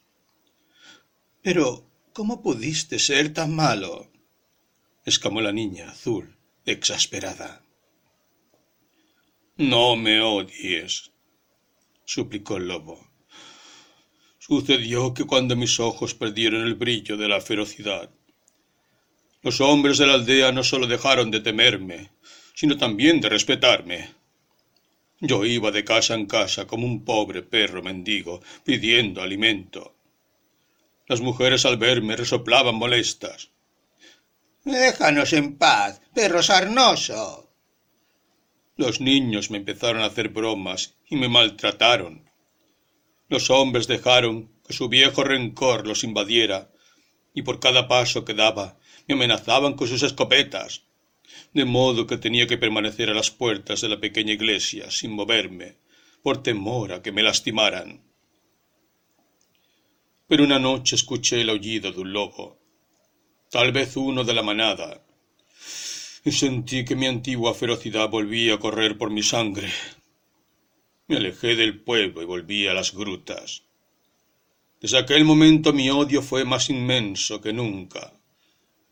[1.42, 4.12] Pero, ¿cómo pudiste ser tan malo?
[5.06, 7.64] exclamó la niña azul, exasperada.
[9.56, 11.12] No me odies,
[12.06, 13.08] suplicó el lobo.
[14.38, 18.10] Sucedió que cuando mis ojos perdieron el brillo de la ferocidad,
[19.42, 22.12] los hombres de la aldea no solo dejaron de temerme,
[22.54, 24.17] sino también de respetarme.
[25.20, 29.96] Yo iba de casa en casa como un pobre perro mendigo pidiendo alimento.
[31.08, 33.50] Las mujeres al verme resoplaban molestas.
[34.64, 37.50] Déjanos en paz, perro sarnoso.
[38.76, 42.30] Los niños me empezaron a hacer bromas y me maltrataron.
[43.28, 46.70] Los hombres dejaron que su viejo rencor los invadiera,
[47.34, 50.87] y por cada paso que daba me amenazaban con sus escopetas
[51.54, 55.78] de modo que tenía que permanecer a las puertas de la pequeña iglesia sin moverme,
[56.24, 58.04] por temor a que me lastimaran.
[60.28, 62.60] Pero una noche escuché el aullido de un lobo,
[63.50, 65.06] tal vez uno de la manada,
[66.26, 69.72] y sentí que mi antigua ferocidad volvía a correr por mi sangre.
[71.08, 73.64] Me alejé del pueblo y volví a las grutas.
[74.82, 78.17] Desde aquel momento mi odio fue más inmenso que nunca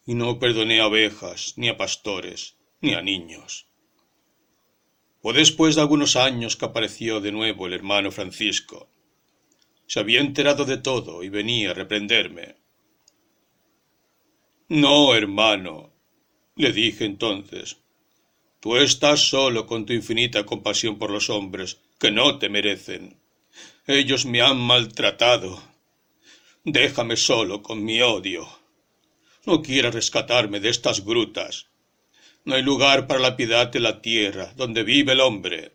[0.06, 3.68] y no perdoné a ovejas, ni a pastores, ni a niños.
[5.22, 8.90] Fue después de algunos años que apareció de nuevo el hermano Francisco.
[9.88, 12.58] Se había enterado de todo y venía a reprenderme.
[14.68, 15.94] No, hermano,
[16.56, 17.78] le dije entonces,
[18.60, 23.20] tú estás solo con tu infinita compasión por los hombres, que no te merecen.
[23.88, 25.62] Ellos me han maltratado.
[26.64, 28.48] Déjame solo con mi odio.
[29.46, 31.68] No quieras rescatarme de estas grutas.
[32.46, 35.74] No hay lugar para la piedad de la tierra, donde vive el hombre.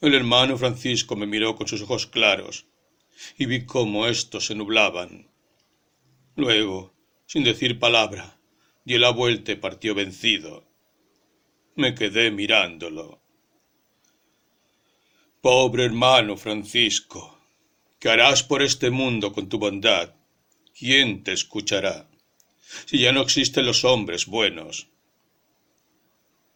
[0.00, 2.66] El hermano Francisco me miró con sus ojos claros,
[3.38, 5.28] y vi cómo éstos se nublaban.
[6.36, 6.94] Luego,
[7.26, 8.38] sin decir palabra,
[8.84, 10.64] dio la vuelta y partió vencido.
[11.76, 13.20] Me quedé mirándolo.
[15.40, 17.38] Pobre hermano Francisco,
[17.98, 20.14] ¿qué harás por este mundo con tu bondad?
[20.76, 22.10] ¿Quién te escuchará?
[22.86, 24.88] Si ya no existen los hombres buenos.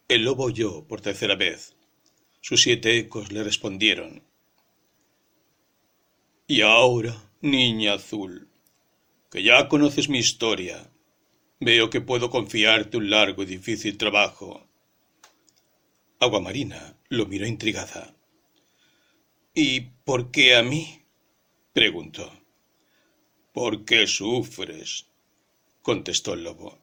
[0.09, 1.73] El lobo oyó por tercera vez.
[2.41, 4.21] Sus siete ecos le respondieron.
[6.47, 8.49] Y ahora, niña azul,
[9.31, 10.91] que ya conoces mi historia,
[11.61, 14.67] veo que puedo confiarte un largo y difícil trabajo.
[16.19, 18.13] Aguamarina lo miró intrigada.
[19.53, 21.03] ¿Y por qué a mí?
[21.71, 22.38] preguntó.
[23.53, 25.07] ¿Por qué sufres?
[25.81, 26.77] contestó el lobo.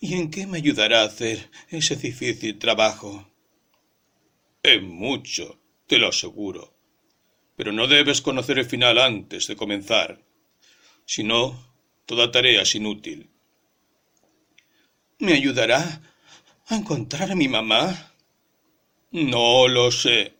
[0.00, 3.30] ¿Y en qué me ayudará a hacer ese difícil trabajo?
[4.62, 6.74] En mucho, te lo aseguro.
[7.56, 10.22] Pero no debes conocer el final antes de comenzar.
[11.06, 13.30] Si no, toda tarea es inútil.
[15.18, 16.02] ¿Me ayudará
[16.66, 18.12] a encontrar a mi mamá?
[19.10, 20.34] No lo sé.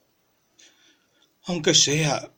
[1.45, 2.34] Aunque sea,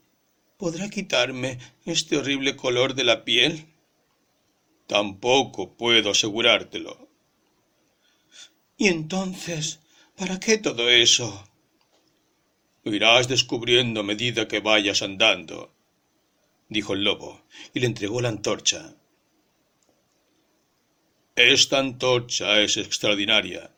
[0.56, 3.66] ¿podrá quitarme este horrible color de la piel?
[4.86, 7.08] Tampoco puedo asegurártelo.
[8.78, 9.80] ¿Y entonces,
[10.16, 11.48] para qué todo eso?
[12.84, 15.74] Lo irás descubriendo a medida que vayas andando,
[16.68, 17.42] dijo el lobo,
[17.74, 18.94] y le entregó la antorcha.
[21.34, 23.70] Esta antorcha es extraordinaria.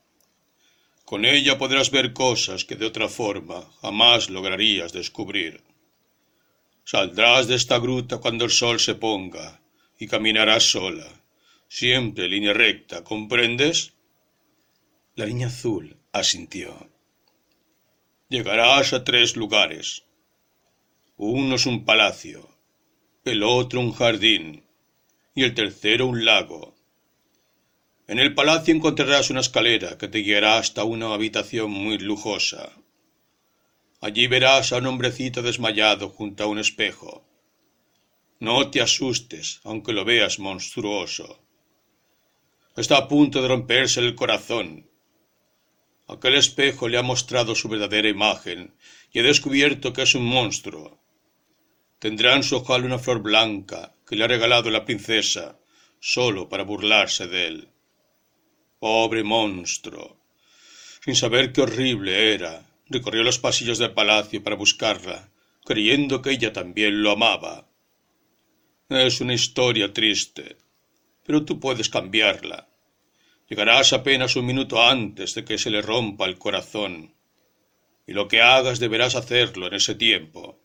[1.05, 5.63] Con ella podrás ver cosas que de otra forma jamás lograrías descubrir.
[6.91, 9.61] Saldrás de esta gruta cuando el sol se ponga
[9.99, 11.07] y caminarás sola,
[11.69, 13.93] siempre en línea recta, ¿comprendes?
[15.15, 16.89] La niña azul asintió.
[18.31, 20.05] Llegarás a tres lugares.
[21.19, 22.49] Uno es un palacio,
[23.23, 24.65] el otro un jardín
[25.35, 26.75] y el tercero un lago.
[28.07, 32.73] En el palacio encontrarás una escalera que te guiará hasta una habitación muy lujosa.
[34.01, 37.25] Allí verás a un hombrecito desmayado junto a un espejo.
[38.41, 41.41] No te asustes, aunque lo veas monstruoso.
[42.77, 44.89] Está a punto de romperse el corazón
[46.09, 48.73] Aquel espejo le ha mostrado su verdadera imagen
[49.13, 50.99] y ha descubierto que es un monstruo.
[51.99, 55.59] Tendrá en su ojal una flor blanca que le ha regalado la princesa
[56.01, 57.69] solo para burlarse de él.
[58.79, 60.17] Pobre monstruo.
[61.05, 65.31] Sin saber qué horrible era, recorrió los pasillos del palacio para buscarla,
[65.65, 67.69] creyendo que ella también lo amaba.
[68.89, 70.57] Es una historia triste,
[71.25, 72.69] pero tú puedes cambiarla.
[73.49, 77.15] Llegarás apenas un minuto antes de que se le rompa el corazón,
[78.07, 80.59] y lo que hagas deberás hacerlo en ese tiempo.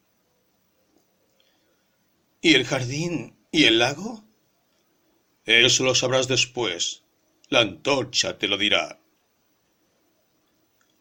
[2.42, 4.24] ¿Y el jardín y el lago?
[5.46, 7.04] Eso lo sabrás después.
[7.50, 9.00] La antorcha te lo dirá.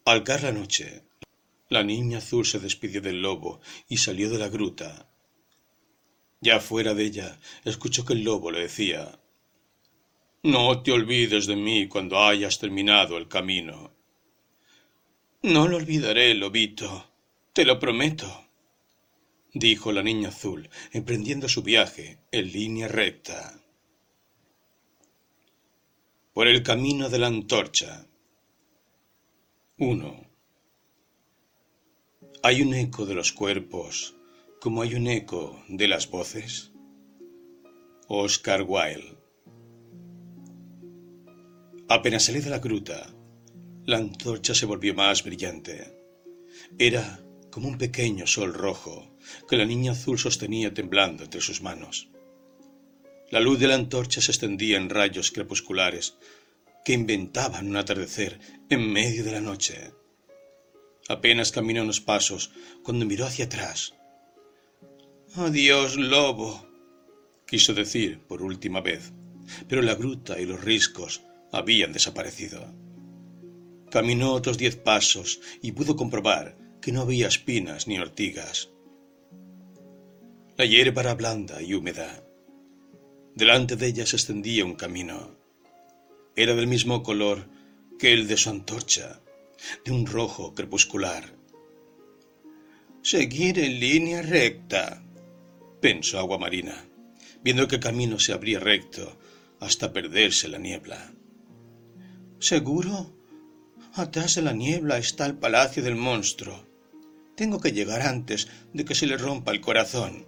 [0.05, 1.05] Al caer la noche,
[1.73, 5.11] la niña azul se despidió del lobo y salió de la gruta.
[6.41, 9.18] Ya fuera de ella, escuchó que el lobo le decía
[10.45, 13.93] no te olvides de mí cuando hayas terminado el camino.
[15.43, 17.07] No lo olvidaré, lobito,
[17.53, 18.49] te lo prometo,
[19.55, 23.61] dijo la niña azul, emprendiendo su viaje en línea recta.
[26.33, 28.05] Por el camino de la antorcha.
[29.79, 30.22] 1.
[32.45, 34.16] ¿Hay un eco de los cuerpos
[34.61, 36.72] como hay un eco de las voces?
[38.09, 39.16] Oscar Wilde
[41.88, 43.14] Apenas salí de la gruta,
[43.86, 45.97] la antorcha se volvió más brillante.
[46.80, 47.20] Era
[47.53, 49.16] como un pequeño sol rojo
[49.49, 52.09] que la niña azul sostenía temblando entre sus manos.
[53.30, 56.16] La luz de la antorcha se extendía en rayos crepusculares
[56.84, 59.93] que inventaban un atardecer en medio de la noche.
[61.09, 62.50] Apenas caminó unos pasos
[62.82, 63.94] cuando miró hacia atrás.
[65.34, 66.66] Adiós, lobo,
[67.46, 69.12] quiso decir por última vez,
[69.68, 72.66] pero la gruta y los riscos habían desaparecido.
[73.90, 78.70] Caminó otros diez pasos y pudo comprobar que no había espinas ni ortigas.
[80.59, 82.22] La hierba era blanda y húmeda.
[83.34, 85.38] Delante de ella se extendía un camino.
[86.36, 87.48] Era del mismo color
[87.98, 89.22] que el de su antorcha,
[89.85, 91.35] de un rojo crepuscular.
[93.03, 95.03] Seguir en línea recta,
[95.81, 96.85] pensó Aguamarina,
[97.43, 99.19] viendo que el camino se abría recto
[99.61, 101.13] hasta perderse la niebla.
[102.39, 103.13] ¿Seguro?
[103.95, 106.67] Atrás de la niebla está el palacio del monstruo.
[107.37, 110.27] Tengo que llegar antes de que se le rompa el corazón.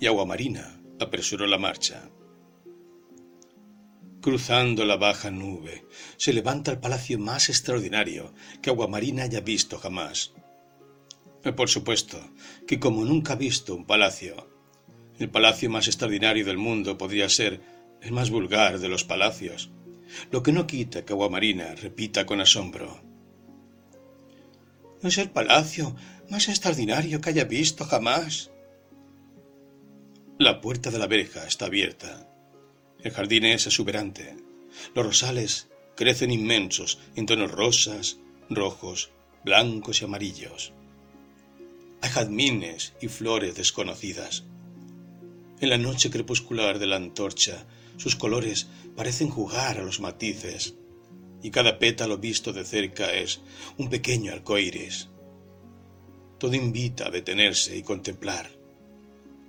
[0.00, 2.10] Y Aguamarina apresuró la marcha.
[4.20, 5.86] Cruzando la baja nube,
[6.18, 10.34] se levanta el palacio más extraordinario que Aguamarina haya visto jamás.
[11.42, 12.20] Eh, por supuesto
[12.66, 14.46] que como nunca ha visto un palacio,
[15.18, 17.62] el palacio más extraordinario del mundo podría ser
[18.02, 19.70] el más vulgar de los palacios,
[20.30, 23.00] lo que no quita que Aguamarina repita con asombro.
[25.02, 25.96] Es el palacio
[26.28, 28.50] más extraordinario que haya visto jamás.
[30.38, 32.29] La puerta de la verja está abierta
[33.02, 34.36] el jardín es exuberante.
[34.94, 39.10] Los rosales crecen inmensos en tonos rosas, rojos,
[39.44, 40.72] blancos y amarillos.
[42.02, 44.44] Hay jazmines y flores desconocidas.
[45.60, 50.74] En la noche crepuscular de la antorcha, sus colores parecen jugar a los matices,
[51.42, 53.40] y cada pétalo visto de cerca es
[53.76, 55.08] un pequeño arcoíris.
[56.38, 58.50] Todo invita a detenerse y contemplar.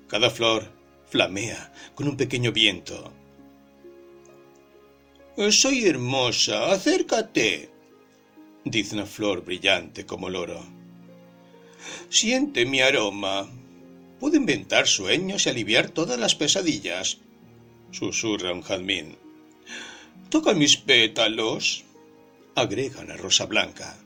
[0.07, 0.69] Cada flor
[1.07, 3.13] flamea con un pequeño viento
[5.51, 7.69] soy hermosa, acércate,
[8.65, 10.63] dice una flor brillante como el oro.
[12.09, 13.49] Siente mi aroma.
[14.19, 17.17] Puedo inventar sueños y aliviar todas las pesadillas,
[17.91, 19.17] susurra un jazmín.
[20.29, 21.86] Toca mis pétalos,
[22.53, 23.97] agrega una rosa blanca.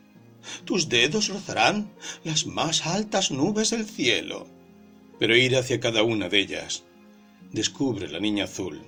[0.63, 1.91] Tus dedos rozarán
[2.23, 4.47] las más altas nubes del cielo.
[5.19, 6.83] Pero ir hacia cada una de ellas
[7.51, 8.81] descubre la niña azul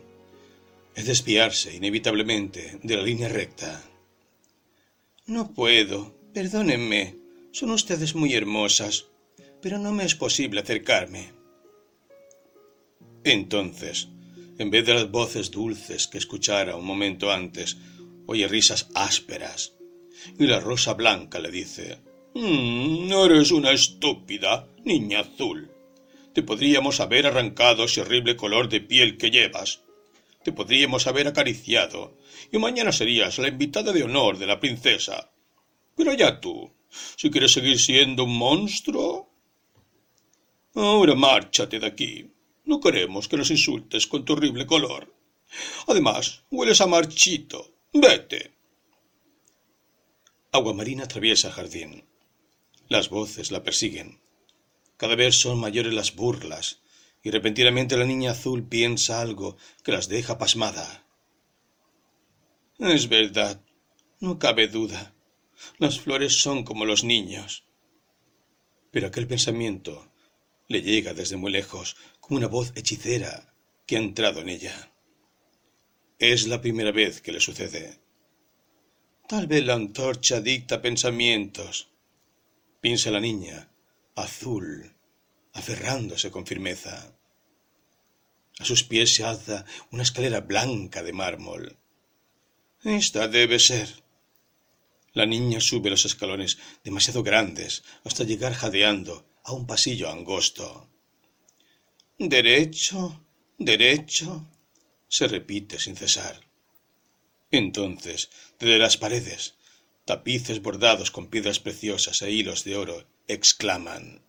[0.98, 3.84] es desviarse inevitablemente de la línea recta.
[5.28, 7.16] No puedo, perdónenme,
[7.52, 9.06] son ustedes muy hermosas,
[9.62, 11.34] pero no me es posible acercarme.
[13.24, 14.08] Entonces,
[14.58, 17.78] en vez de las voces dulces que escuchara un momento antes,
[18.26, 19.74] oye risas ásperas,
[20.40, 22.00] y la rosa blanca le dice,
[22.34, 25.70] mm, No eres una estúpida, niña azul.
[26.34, 29.84] Te podríamos haber arrancado ese horrible color de piel que llevas,
[30.48, 32.18] te podríamos haber acariciado,
[32.54, 35.30] y mañana serías la invitada de honor de la princesa.
[35.94, 36.72] Pero ya tú,
[37.18, 39.30] si quieres seguir siendo un monstruo.
[40.74, 42.32] Ahora márchate de aquí.
[42.64, 45.14] No queremos que nos insultes con tu horrible color.
[45.86, 47.74] Además, hueles a marchito.
[47.92, 48.54] Vete.
[50.54, 52.06] Aguamarina atraviesa jardín.
[52.88, 54.22] Las voces la persiguen.
[54.96, 56.80] Cada vez son mayores las burlas,
[57.28, 61.06] y repentinamente la niña azul piensa algo que las deja pasmada.
[62.80, 63.62] Es verdad,
[64.22, 65.14] no cabe duda.
[65.78, 67.66] Las flores son como los niños.
[68.92, 70.10] Pero aquel pensamiento
[70.70, 73.54] le llega desde muy lejos como una voz hechicera
[73.86, 74.94] que ha entrado en ella.
[76.20, 78.00] Es la primera vez que le sucede.
[79.28, 81.90] Tal vez la antorcha dicta pensamientos.
[82.80, 83.70] Piensa la niña,
[84.16, 84.96] azul,
[85.52, 87.17] aferrándose con firmeza.
[88.60, 91.78] A sus pies se alza una escalera blanca de mármol.
[92.84, 94.04] Esta debe ser.
[95.14, 100.90] La niña sube los escalones demasiado grandes hasta llegar jadeando a un pasillo angosto.
[102.18, 103.26] Derecho,
[103.58, 104.46] derecho,
[105.08, 106.42] se repite sin cesar.
[107.52, 108.30] Entonces,
[108.60, 109.56] desde las paredes,
[110.06, 114.24] tapices bordados con piedras preciosas e hilos de oro exclaman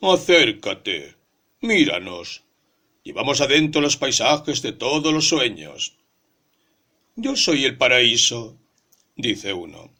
[0.00, 1.16] Acércate,
[1.60, 2.44] míranos,
[3.08, 5.96] Llevamos adentro los paisajes de todos los sueños.
[7.16, 8.58] Yo soy el paraíso,
[9.16, 9.90] dice uno.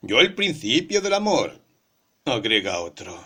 [0.00, 1.60] Yo el principio del amor,
[2.24, 3.18] agrega otro.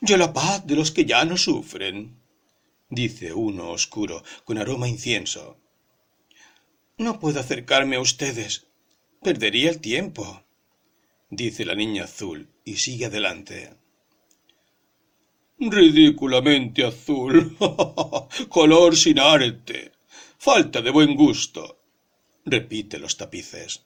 [0.00, 2.22] Yo la paz de los que ya no sufren,
[2.90, 5.58] dice uno oscuro, con aroma incienso.
[6.96, 8.68] No puedo acercarme a ustedes.
[9.20, 10.44] Perdería el tiempo,
[11.28, 13.77] dice la niña azul, y sigue adelante.
[15.60, 17.56] Ridículamente azul.
[18.48, 19.92] Color sin arte.
[20.38, 21.76] Falta de buen gusto.
[22.44, 23.82] repite los tapices.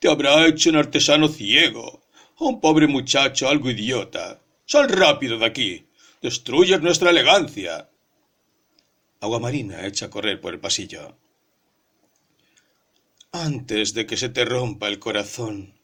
[0.00, 2.02] Te habrá hecho un artesano ciego,
[2.40, 4.40] un pobre muchacho algo idiota.
[4.66, 5.86] Sal rápido de aquí.
[6.20, 7.88] Destruyes nuestra elegancia.
[9.20, 11.16] Agua Marina echa a correr por el pasillo.
[13.30, 15.78] Antes de que se te rompa el corazón.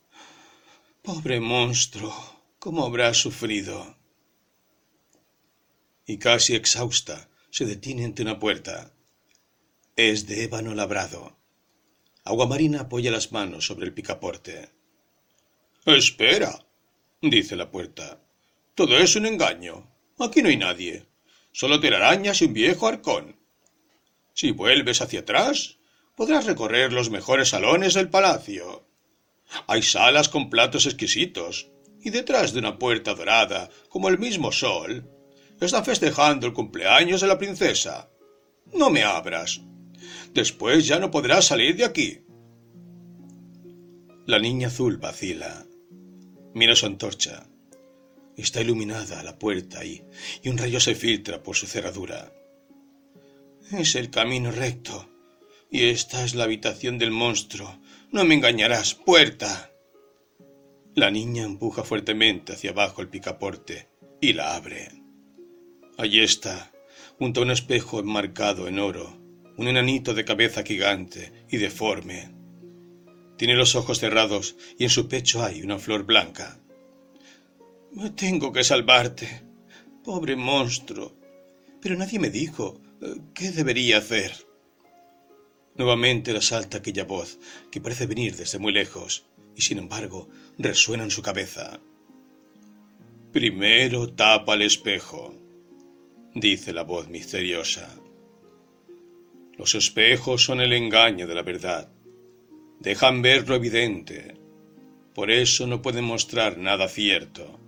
[1.03, 2.13] Pobre monstruo,
[2.59, 3.98] cómo habrás sufrido
[6.09, 8.93] y casi exhausta se detiene ante una puerta.
[9.95, 11.37] Es de ébano labrado.
[12.25, 14.71] Aguamarina apoya las manos sobre el picaporte.
[15.85, 16.65] Espera,
[17.21, 18.23] dice la puerta.
[18.75, 19.87] Todo es un engaño.
[20.19, 21.05] Aquí no hay nadie.
[21.53, 23.37] Solo telarañas y un viejo arcón.
[24.33, 25.77] Si vuelves hacia atrás,
[26.17, 28.89] podrás recorrer los mejores salones del palacio.
[29.67, 31.69] Hay salas con platos exquisitos,
[32.01, 35.18] y detrás de una puerta dorada, como el mismo sol,
[35.61, 38.11] Está festejando el cumpleaños de la princesa.
[38.73, 39.61] No me abras.
[40.33, 42.21] Después ya no podrás salir de aquí.
[44.27, 45.67] La niña azul vacila.
[46.55, 47.49] Mira su antorcha.
[48.37, 50.05] Está iluminada la puerta y,
[50.43, 52.33] y un rayo se filtra por su cerradura.
[53.73, 55.09] Es el camino recto.
[55.71, 57.81] Y esta es la habitación del monstruo.
[58.13, 59.73] No me engañarás, puerta.
[60.95, 63.89] La niña empuja fuertemente hacia abajo el picaporte
[64.21, 64.98] y la abre.
[65.99, 66.71] Allí está,
[67.19, 69.19] junto a un espejo enmarcado en oro,
[69.57, 72.31] un enanito de cabeza gigante y deforme.
[73.37, 76.61] Tiene los ojos cerrados y en su pecho hay una flor blanca.
[78.15, 79.43] Tengo que salvarte,
[80.05, 81.17] pobre monstruo.
[81.81, 84.33] Pero nadie me dijo eh, qué debería hacer.
[85.75, 87.41] Nuevamente la salta aquella voz
[87.73, 89.27] que parece venir desde muy lejos
[89.57, 90.29] y sin embargo
[90.59, 91.81] resuena en su cabeza.
[93.33, 95.35] Primero tapa el espejo,
[96.41, 97.89] dice la voz misteriosa.
[99.57, 101.91] Los espejos son el engaño de la verdad.
[102.79, 104.37] Dejan ver lo evidente.
[105.15, 107.59] Por eso no pueden mostrar nada cierto.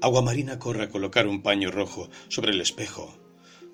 [0.00, 3.16] Aguamarina corre a colocar un paño rojo sobre el espejo,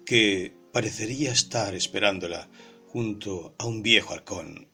[0.06, 2.48] que parecería estar esperándola
[2.86, 4.68] junto a un viejo halcón.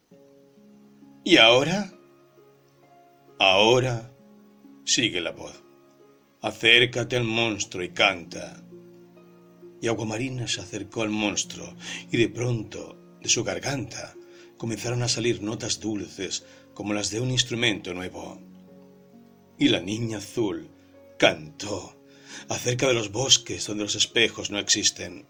[1.24, 1.92] ¿Y ahora?
[3.40, 4.12] Ahora,
[4.84, 5.63] sigue la voz,
[6.44, 8.62] acércate al monstruo y canta.
[9.80, 11.74] Y Aguamarina se acercó al monstruo
[12.12, 14.14] y de pronto, de su garganta,
[14.58, 18.42] comenzaron a salir notas dulces como las de un instrumento nuevo.
[19.58, 20.68] Y la niña azul
[21.18, 21.96] cantó
[22.50, 25.26] acerca de los bosques donde los espejos no existen.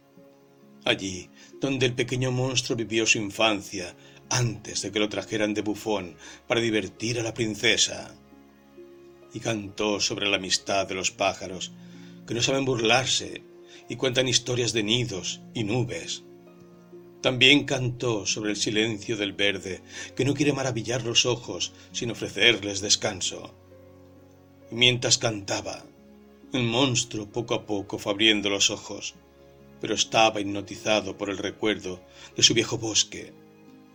[0.84, 3.94] Allí donde el pequeño monstruo vivió su infancia
[4.30, 6.16] antes de que lo trajeran de bufón
[6.48, 8.16] para divertir a la princesa.
[9.34, 11.72] Y cantó sobre la amistad de los pájaros,
[12.26, 13.42] que no saben burlarse
[13.88, 16.24] y cuentan historias de nidos y nubes.
[17.20, 19.82] También cantó sobre el silencio del verde,
[20.14, 23.54] que no quiere maravillar los ojos sin ofrecerles descanso.
[24.70, 25.84] Y mientras cantaba,
[26.52, 29.14] el monstruo poco a poco fue abriendo los ojos,
[29.80, 32.00] pero estaba hipnotizado por el recuerdo
[32.36, 33.32] de su viejo bosque,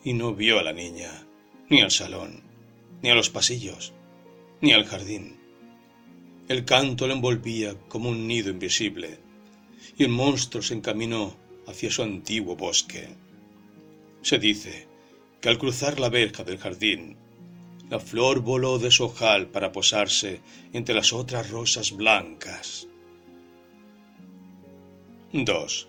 [0.04, 1.28] y no vio a la niña,
[1.70, 2.44] ni al salón,
[3.02, 3.94] ni a los pasillos,
[4.62, 5.38] ni al jardín.
[6.48, 9.20] El canto le envolvía como un nido invisible,
[9.98, 11.36] y el monstruo se encaminó
[11.68, 13.10] hacia su antiguo bosque.
[14.22, 14.88] Se dice
[15.40, 17.16] que al cruzar la verja del jardín,
[17.90, 20.42] la flor voló de su ojal para posarse
[20.74, 22.88] entre las otras rosas blancas.
[25.34, 25.88] 2.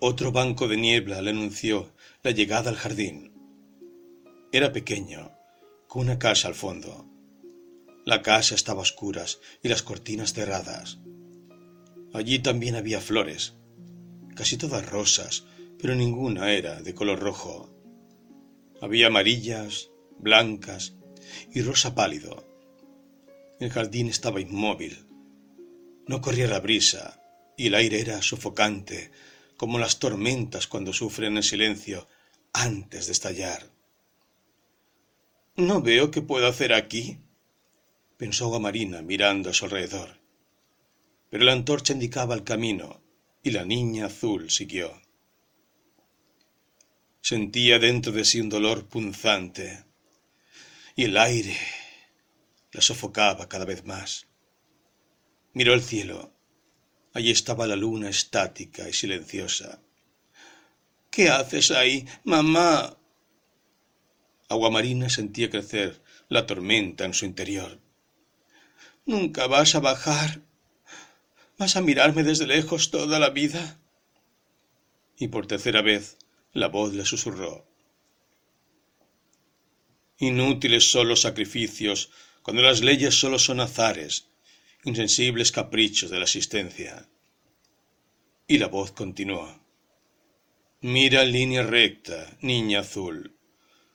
[0.00, 1.92] Otro banco de niebla le anunció
[2.22, 3.32] la llegada al jardín.
[4.50, 5.31] Era pequeño,
[5.92, 7.06] con una casa al fondo.
[8.06, 11.00] La casa estaba a oscuras y las cortinas cerradas.
[12.14, 13.56] Allí también había flores,
[14.34, 15.44] casi todas rosas,
[15.78, 17.76] pero ninguna era de color rojo.
[18.80, 20.94] Había amarillas, blancas
[21.52, 22.42] y rosa pálido.
[23.60, 25.06] El jardín estaba inmóvil.
[26.06, 27.22] No corría la brisa
[27.54, 29.10] y el aire era sofocante
[29.58, 32.08] como las tormentas cuando sufren el silencio
[32.54, 33.81] antes de estallar.
[35.56, 37.18] No veo qué puedo hacer aquí,
[38.16, 40.18] pensó Guamarina mirando a su alrededor.
[41.28, 43.02] Pero la antorcha indicaba el camino
[43.42, 45.02] y la niña azul siguió.
[47.20, 49.84] Sentía dentro de sí un dolor punzante
[50.96, 51.56] y el aire
[52.72, 54.26] la sofocaba cada vez más.
[55.52, 56.32] Miró el cielo.
[57.12, 59.82] Allí estaba la luna estática y silenciosa.
[61.10, 62.96] ¿Qué haces ahí, mamá?
[64.52, 67.80] Aguamarina sentía crecer la tormenta en su interior.
[69.04, 70.42] ¿Nunca vas a bajar?
[71.58, 73.80] ¿Vas a mirarme desde lejos toda la vida?
[75.16, 76.18] Y por tercera vez
[76.52, 77.66] la voz le susurró.
[80.18, 82.10] Inútiles son los sacrificios
[82.42, 84.28] cuando las leyes solo son azares,
[84.84, 87.08] insensibles caprichos de la existencia.
[88.46, 89.60] Y la voz continuó.
[90.80, 93.36] Mira línea recta, niña azul.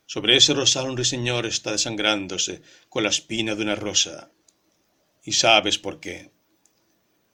[0.08, 4.32] Sobre ese rosal un ruiseñor está desangrándose con la espina de una rosa.
[5.22, 6.32] ¿Y sabes por qué?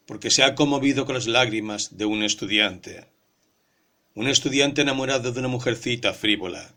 [0.08, 3.12] Porque se ha conmovido con las lágrimas de un estudiante.
[4.16, 6.76] Un estudiante enamorado de una mujercita frívola.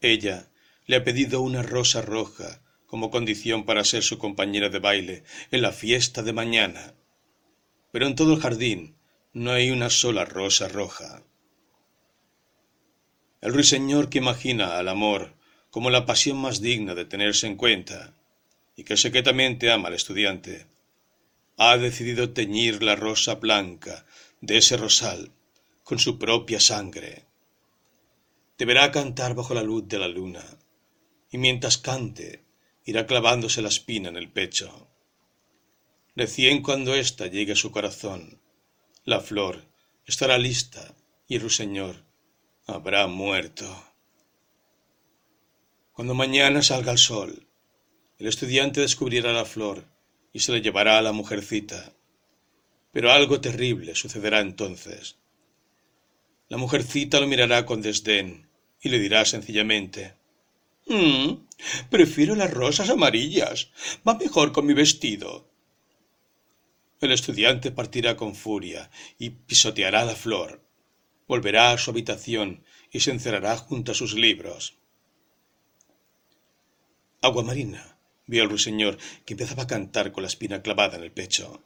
[0.00, 0.48] Ella
[0.86, 5.60] le ha pedido una rosa roja como condición para ser su compañera de baile en
[5.60, 6.94] la fiesta de mañana.
[7.92, 8.96] Pero en todo el jardín
[9.34, 11.22] no hay una sola rosa roja.
[13.40, 15.34] El ruiseñor que imagina al amor
[15.70, 18.14] como la pasión más digna de tenerse en cuenta,
[18.76, 20.66] y que secretamente ama al estudiante,
[21.58, 24.06] ha decidido teñir la rosa blanca
[24.40, 25.32] de ese rosal
[25.84, 27.24] con su propia sangre.
[28.56, 30.44] Deberá cantar bajo la luz de la luna,
[31.30, 32.42] y mientras cante
[32.86, 34.88] irá clavándose la espina en el pecho.
[36.14, 38.40] Recién cuando ésta llegue a su corazón,
[39.04, 39.66] la flor
[40.06, 40.94] estará lista
[41.28, 42.05] y el ruiseñor
[42.66, 43.64] habrá muerto.
[45.92, 47.46] Cuando mañana salga el sol,
[48.18, 49.84] el estudiante descubrirá la flor
[50.32, 51.92] y se la llevará a la mujercita.
[52.92, 55.16] Pero algo terrible sucederá entonces.
[56.48, 58.48] La mujercita lo mirará con desdén
[58.80, 60.14] y le dirá sencillamente
[60.88, 61.46] «Mm,
[61.90, 63.70] prefiero las rosas amarillas.
[64.06, 65.50] Va mejor con mi vestido.
[67.00, 70.65] El estudiante partirá con furia y pisoteará la flor.
[71.26, 74.78] Volverá a su habitación y se encerrará junto a sus libros.
[77.20, 81.62] Aguamarina vio al ruiseñor que empezaba a cantar con la espina clavada en el pecho.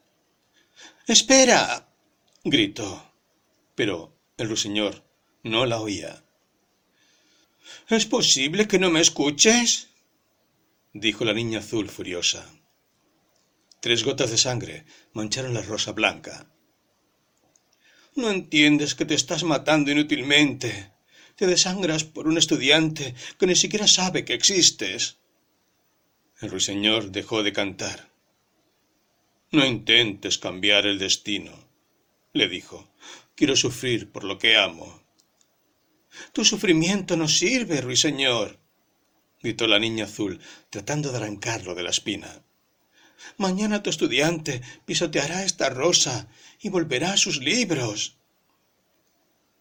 [1.07, 1.89] Espera.
[2.45, 3.13] gritó.
[3.75, 5.05] Pero el ruiseñor
[5.43, 6.25] no la oía.
[7.89, 9.89] ¿Es posible que no me escuches?
[10.93, 12.47] dijo la niña azul furiosa.
[13.81, 16.53] Tres gotas de sangre mancharon la rosa blanca.
[18.15, 20.93] No entiendes que te estás matando inútilmente.
[21.37, 25.19] Te desangras por un estudiante que ni siquiera sabe que existes.
[26.41, 28.11] El ruiseñor dejó de cantar.
[29.53, 31.53] No intentes cambiar el destino,
[32.33, 32.89] le dijo.
[33.35, 35.03] Quiero sufrir por lo que amo.
[36.33, 38.59] Tu sufrimiento no sirve, ruiseñor,
[39.43, 42.43] gritó la niña azul, tratando de arrancarlo de la espina.
[43.37, 46.29] Mañana tu estudiante pisoteará esta rosa
[46.61, 48.17] y volverá a sus libros.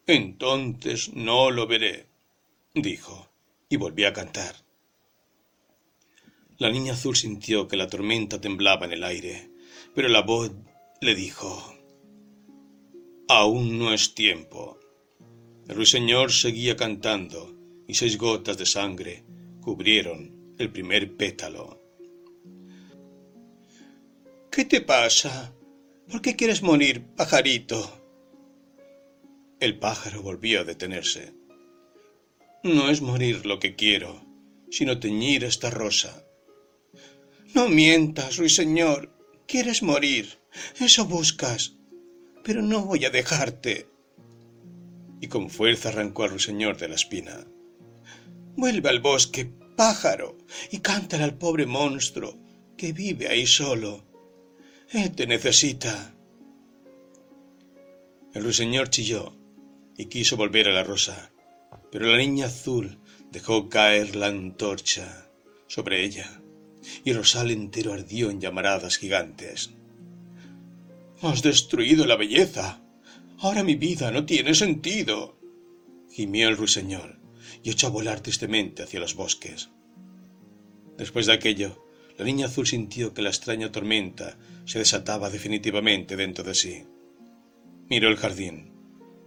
[0.08, 2.08] Entonces no lo veré,
[2.74, 3.30] dijo,
[3.70, 4.56] y volvió a cantar.
[6.58, 9.50] La niña azul sintió que la tormenta temblaba en el aire,
[9.96, 10.52] pero la voz
[11.00, 11.74] le dijo
[13.30, 14.80] Aún no es tiempo.
[15.68, 17.56] El ruiseñor seguía cantando
[17.88, 19.24] y seis gotas de sangre
[19.62, 21.79] cubrieron el primer pétalo.
[24.52, 25.54] ¿Qué te pasa?
[26.10, 27.80] ¿Por qué quieres morir, pajarito?
[29.60, 31.34] El pájaro volvió a detenerse.
[32.64, 34.26] No es morir lo que quiero,
[34.72, 36.26] sino teñir esta rosa.
[37.54, 39.16] No mientas, ruiseñor.
[39.48, 40.40] Quieres morir.
[40.80, 41.76] Eso buscas.
[42.44, 43.88] Pero no voy a dejarte.
[45.22, 47.46] Y con fuerza arrancó al ruiseñor de la espina.
[48.56, 49.46] Vuelve al bosque,
[49.78, 50.40] pájaro,
[50.72, 52.36] y cántale al pobre monstruo
[52.76, 54.09] que vive ahí solo
[54.90, 56.16] te necesita.
[58.34, 59.36] El ruiseñor chilló
[59.96, 61.32] y quiso volver a la rosa,
[61.92, 62.98] pero la niña azul
[63.32, 65.28] dejó caer la antorcha
[65.68, 66.42] sobre ella
[67.04, 69.72] y rosal entero ardió en llamaradas gigantes.
[71.22, 72.82] Has destruido la belleza.
[73.40, 75.38] Ahora mi vida no tiene sentido.
[76.12, 77.20] gimió el ruiseñor
[77.62, 79.70] y echó a volar tristemente hacia los bosques.
[80.98, 81.86] Después de aquello,
[82.18, 84.38] la niña azul sintió que la extraña tormenta
[84.70, 86.84] se desataba definitivamente dentro de sí.
[87.90, 88.72] Miró el jardín,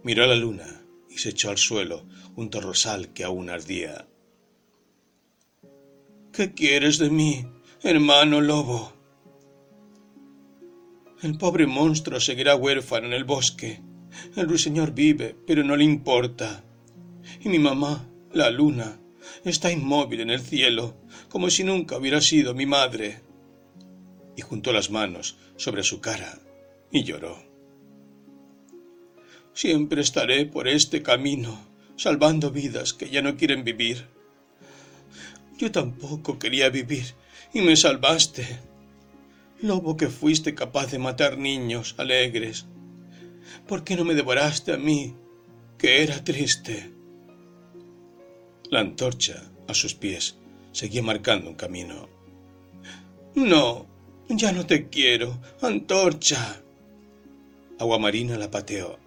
[0.01, 4.07] miró la luna y se echó al suelo junto al que aún ardía.
[6.31, 7.45] ¿Qué quieres de mí,
[7.81, 8.93] hermano lobo?
[11.21, 13.81] El pobre monstruo seguirá huérfano en el bosque.
[14.37, 16.63] El ruiseñor vive, pero no le importa.
[17.41, 18.97] Y mi mamá, la luna,
[19.43, 20.95] está inmóvil en el cielo,
[21.27, 23.32] como si nunca hubiera sido mi madre.
[24.35, 26.39] Y juntó las manos sobre su cara
[26.91, 27.37] y lloró.
[29.53, 31.59] Siempre estaré por este camino,
[31.95, 34.07] salvando vidas que ya no quieren vivir.
[35.57, 37.13] Yo tampoco quería vivir
[37.53, 38.59] y me salvaste.
[39.61, 42.65] Lobo que fuiste capaz de matar niños alegres.
[43.67, 45.15] ¿Por qué no me devoraste a mí,
[45.77, 46.91] que era triste?
[48.69, 50.37] La antorcha, a sus pies,
[50.71, 52.09] seguía marcando un camino.
[53.35, 53.87] No,
[54.29, 56.61] ya no te quiero, antorcha.
[57.79, 58.99] Aguamarina la pateó.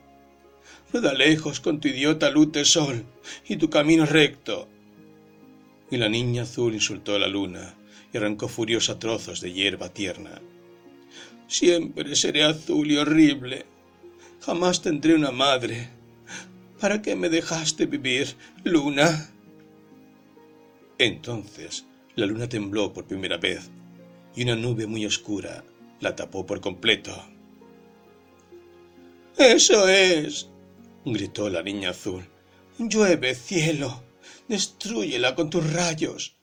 [0.92, 3.04] Rueda lejos con tu idiota luz de sol
[3.48, 4.68] y tu camino recto.
[5.90, 7.74] Y la niña azul insultó a la luna
[8.12, 10.40] y arrancó furiosa trozos de hierba tierna.
[11.48, 13.66] Siempre seré azul y horrible.
[14.40, 15.88] Jamás tendré una madre.
[16.80, 19.30] ¿Para qué me dejaste vivir, luna?
[20.98, 23.70] Entonces la luna tembló por primera vez
[24.36, 25.64] y una nube muy oscura
[26.00, 27.12] la tapó por completo.
[29.36, 30.48] Eso es,
[31.04, 32.24] gritó la niña azul.
[32.78, 34.02] Llueve, cielo,
[34.46, 36.36] destruyela con tus rayos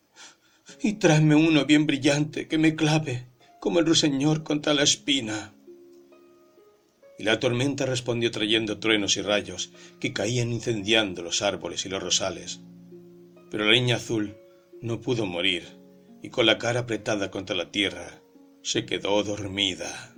[0.82, 3.28] y tráeme uno bien brillante que me clave
[3.60, 5.54] como el ruiseñor contra la espina.
[7.20, 12.02] y la tormenta respondió trayendo truenos y rayos que caían incendiando los árboles y los
[12.02, 12.60] rosales.
[13.52, 14.36] Pero la niña azul
[14.82, 15.83] no pudo morir
[16.24, 18.22] y con la cara apretada contra la tierra
[18.64, 20.16] se quedó dormida.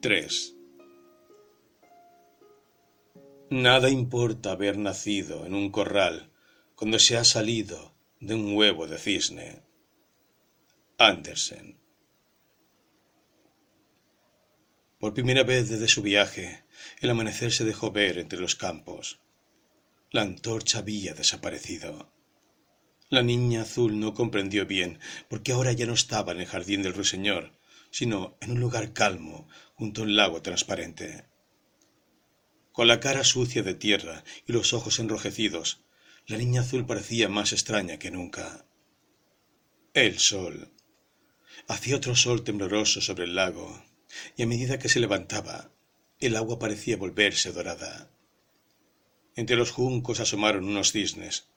[0.00, 0.56] 3.
[3.50, 6.32] Nada importa haber nacido en un corral
[6.74, 9.62] cuando se ha salido de un huevo de cisne.
[10.96, 11.78] Andersen.
[14.98, 16.64] Por primera vez desde su viaje,
[17.00, 19.20] el amanecer se dejó ver entre los campos.
[20.10, 22.21] La antorcha había desaparecido.
[23.12, 24.98] La niña azul no comprendió bien
[25.28, 27.52] por qué ahora ya no estaba en el jardín del ruiseñor,
[27.90, 31.26] sino en un lugar calmo junto a un lago transparente.
[32.72, 35.84] Con la cara sucia de tierra y los ojos enrojecidos,
[36.26, 38.64] la niña azul parecía más extraña que nunca.
[39.92, 40.72] El sol.
[41.68, 43.84] Hacía otro sol tembloroso sobre el lago,
[44.38, 45.70] y a medida que se levantaba,
[46.18, 48.10] el agua parecía volverse dorada.
[49.36, 51.51] Entre los juncos asomaron unos cisnes.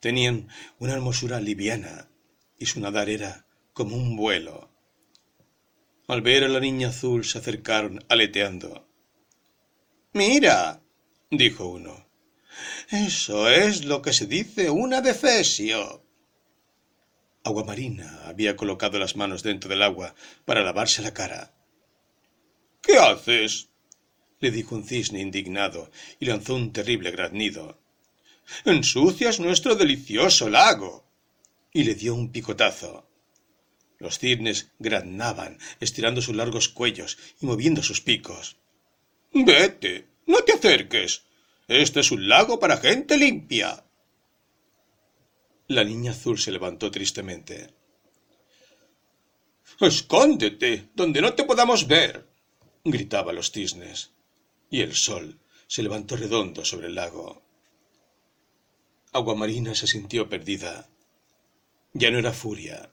[0.00, 0.48] Tenían
[0.78, 2.10] una hermosura liviana,
[2.58, 4.70] y su nadar era como un vuelo.
[6.08, 8.88] Al ver a la niña azul se acercaron aleteando.
[10.12, 10.80] Mira,
[11.30, 12.06] dijo uno.
[12.90, 16.04] Eso es lo que se dice una defesio.
[17.44, 20.14] Aguamarina había colocado las manos dentro del agua
[20.44, 21.54] para lavarse la cara.
[22.80, 23.68] ¿Qué haces?
[24.40, 25.90] le dijo un cisne indignado
[26.20, 27.80] y lanzó un terrible graznido.
[28.64, 31.04] Ensucias nuestro delicioso lago.
[31.72, 33.06] y le dio un picotazo.
[33.98, 38.56] Los cisnes graznaban, estirando sus largos cuellos y moviendo sus picos.
[39.32, 41.24] Vete, no te acerques.
[41.68, 43.84] Este es un lago para gente limpia.
[45.68, 47.74] La niña azul se levantó tristemente.
[49.80, 52.26] Escóndete, donde no te podamos ver,
[52.84, 54.12] gritaban los cisnes,
[54.70, 57.45] y el sol se levantó redondo sobre el lago.
[59.16, 60.90] Aguamarina se sintió perdida.
[61.94, 62.92] Ya no era furia,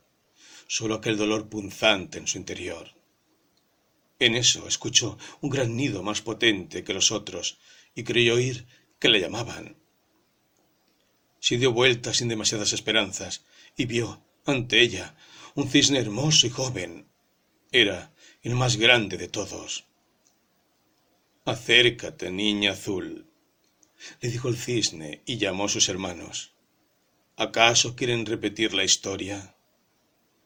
[0.68, 2.92] solo aquel dolor punzante en su interior.
[4.20, 7.60] En eso escuchó un gran nido más potente que los otros
[7.94, 8.66] y creyó oír
[9.00, 9.76] que le llamaban.
[11.42, 13.44] Se dio vuelta sin demasiadas esperanzas
[13.76, 15.18] y vio ante ella
[15.56, 17.06] un cisne hermoso y joven.
[17.74, 18.14] Era
[18.44, 19.88] el más grande de todos.
[21.44, 23.28] Acércate, niña azul,
[24.22, 26.54] le dijo el cisne y llamó a sus hermanos.
[27.36, 29.56] ¿Acaso quieren repetir la historia?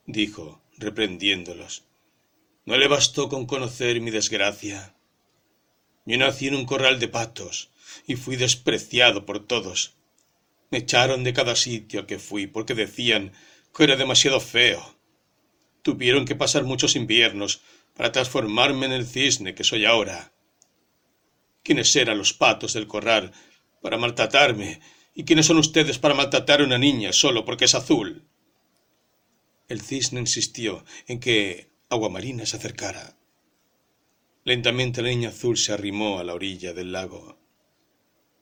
[0.05, 1.84] dijo, reprendiéndolos.
[2.65, 4.95] ¿No le bastó con conocer mi desgracia?
[6.05, 7.69] Yo nací en un corral de patos
[8.05, 9.95] y fui despreciado por todos.
[10.71, 13.34] Me echaron de cada sitio al que fui porque decían
[13.75, 14.95] que era demasiado feo.
[15.81, 17.61] Tuvieron que pasar muchos inviernos
[17.95, 20.31] para transformarme en el cisne que soy ahora.
[21.68, 23.34] ¿Quiénes eran los patos del corral
[23.81, 24.80] para maltratarme?
[25.14, 28.26] ¿Y quiénes son ustedes para maltratar a una niña solo porque es azul?
[29.68, 33.18] El cisne insistió en que Aguamarina se acercara.
[34.45, 37.38] Lentamente la niña azul se arrimó a la orilla del lago.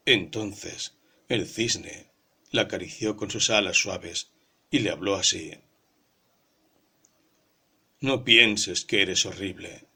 [0.06, 0.96] Entonces
[1.28, 2.12] el cisne
[2.52, 4.34] la acarició con sus alas suaves
[4.70, 5.52] y le habló así.
[8.02, 9.88] No pienses que eres horrible.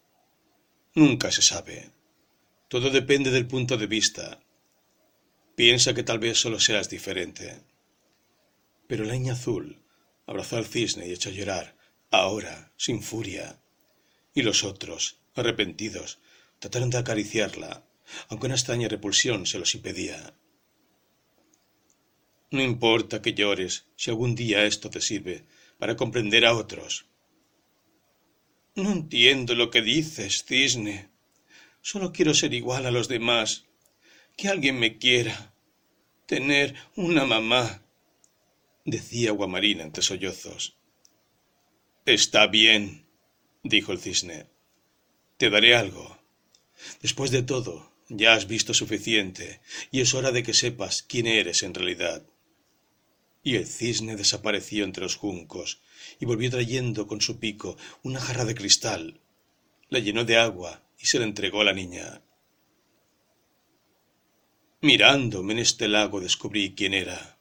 [0.96, 1.99] Nunca se sabe.
[2.70, 4.40] Todo depende del punto de vista.
[5.56, 7.64] Piensa que tal vez solo seas diferente.
[8.88, 9.82] Pero la niña azul
[10.28, 11.76] abrazó al cisne y echó a llorar,
[12.12, 13.60] ahora, sin furia.
[14.36, 16.20] Y los otros, arrepentidos,
[16.60, 17.84] trataron de acariciarla,
[18.28, 20.36] aunque una extraña repulsión se los impedía.
[22.52, 25.46] No importa que llores si algún día esto te sirve
[25.80, 27.06] para comprender a otros.
[28.76, 31.10] No entiendo lo que dices, cisne.
[31.82, 33.66] Solo quiero ser igual a los demás.
[34.36, 35.54] Que alguien me quiera.
[36.26, 37.84] Tener una mamá.
[38.86, 40.78] decía Guamarina entre sollozos.
[42.06, 43.08] Está bien,
[43.64, 44.48] dijo el cisne.
[45.38, 46.18] Te daré algo.
[47.02, 49.62] Después de todo, ya has visto suficiente,
[49.92, 52.26] y es hora de que sepas quién eres en realidad.
[53.44, 55.82] Y el cisne desapareció entre los juncos,
[56.20, 59.22] y volvió trayendo con su pico una jarra de cristal.
[59.90, 62.22] La llenó de agua y se la entregó a la niña.
[64.82, 67.38] Mirándome en este lago descubrí quién era.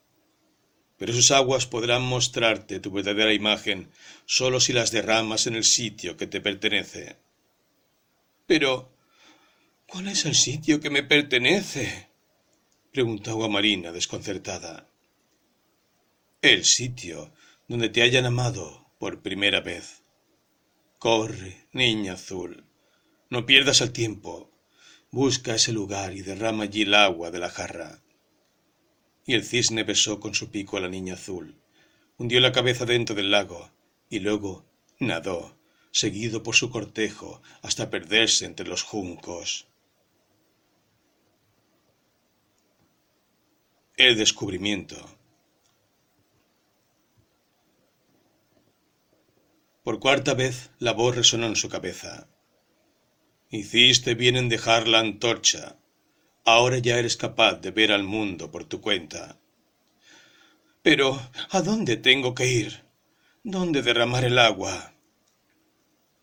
[0.97, 3.91] Pero sus aguas podrán mostrarte tu verdadera imagen
[4.27, 7.17] sólo si las derramas en el sitio que te pertenece.
[8.47, 8.99] Pero
[9.89, 12.11] ¿Cuál es el sitio que me pertenece?
[12.93, 14.87] preguntó Aguamarina desconcertada.
[16.43, 17.33] El sitio
[17.69, 20.03] donde te hayan amado por primera vez.
[20.99, 22.67] Corre, niña azul,
[23.31, 24.51] no pierdas el tiempo.
[25.11, 28.03] Busca ese lugar y derrama allí el agua de la jarra.
[29.27, 31.57] Y el cisne besó con su pico a la niña azul,
[32.17, 33.71] hundió la cabeza dentro del lago
[34.09, 34.65] y luego
[34.99, 35.59] nadó,
[35.91, 39.67] seguido por su cortejo, hasta perderse entre los juncos.
[43.97, 44.97] El descubrimiento.
[49.83, 52.29] Por cuarta vez la voz resonó en su cabeza.
[53.51, 55.79] Hiciste bien en dejar la antorcha.
[56.45, 59.39] Ahora ya eres capaz de ver al mundo por tu cuenta.
[60.83, 61.19] Pero,
[61.51, 62.85] ¿a dónde tengo que ir?
[63.43, 64.95] ¿Dónde derramar el agua?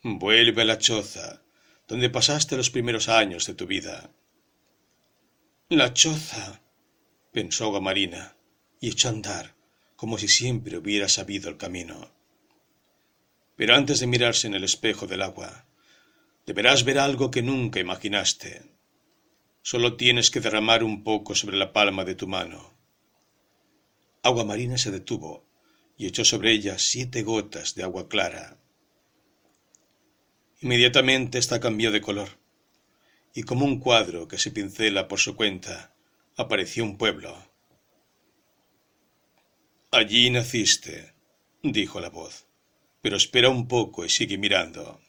[0.03, 1.41] Vuelve a la choza,
[1.88, 4.11] donde pasaste los primeros años de tu vida.
[5.69, 6.61] La choza,
[7.31, 8.38] pensó Marina,
[8.80, 9.56] y echó a andar,
[9.95, 12.11] como si siempre hubiera sabido el camino.
[13.56, 15.65] Pero antes de mirarse en el espejo del agua,
[16.45, 18.63] deberás ver algo que nunca imaginaste.
[19.61, 22.76] Solo tienes que derramar un poco sobre la palma de tu mano.
[24.22, 25.45] Agua Marina se detuvo
[25.97, 28.59] y echó sobre ella siete gotas de agua clara.
[30.61, 32.30] Inmediatamente ésta cambió de color,
[33.34, 35.95] y como un cuadro que se pincela por su cuenta,
[36.38, 37.38] apareció un pueblo.
[39.91, 41.13] Allí naciste,
[41.61, 42.47] dijo la voz,
[43.01, 44.99] pero espera un poco y sigue mirando.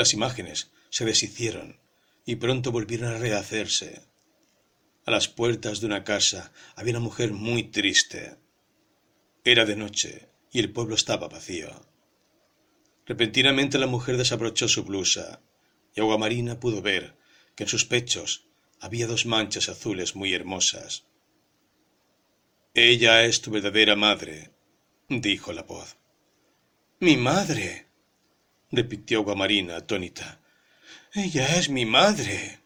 [0.00, 1.78] Las imágenes se deshicieron
[2.24, 4.00] y pronto volvieron a rehacerse.
[5.04, 8.38] A las puertas de una casa había una mujer muy triste.
[9.44, 11.68] Era de noche y el pueblo estaba vacío.
[13.04, 15.42] Repentinamente la mujer desabrochó su blusa
[15.94, 17.18] y Agua Marina pudo ver
[17.54, 18.46] que en sus pechos
[18.80, 21.04] había dos manchas azules muy hermosas.
[22.72, 24.50] Ella es tu verdadera madre,
[25.10, 25.98] dijo la voz.
[27.00, 27.89] Mi madre,
[28.70, 30.40] repitió Guamarina atónita.
[31.14, 32.60] Ella es mi madre.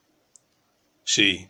[1.05, 1.48] Sí,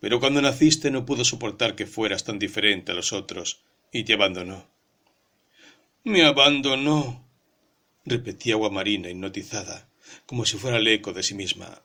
[0.00, 3.62] pero cuando naciste no pudo soportar que fueras tan diferente a los otros
[3.92, 4.66] y te abandonó.
[6.04, 7.28] Me abandonó,
[8.04, 9.88] repetía Guamarina hipnotizada,
[10.26, 11.82] como si fuera el eco de sí misma.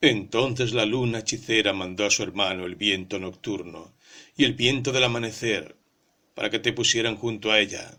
[0.00, 3.94] Entonces la luna hechicera mandó a su hermano el viento nocturno
[4.36, 5.76] y el viento del amanecer
[6.34, 7.98] para que te pusieran junto a ella.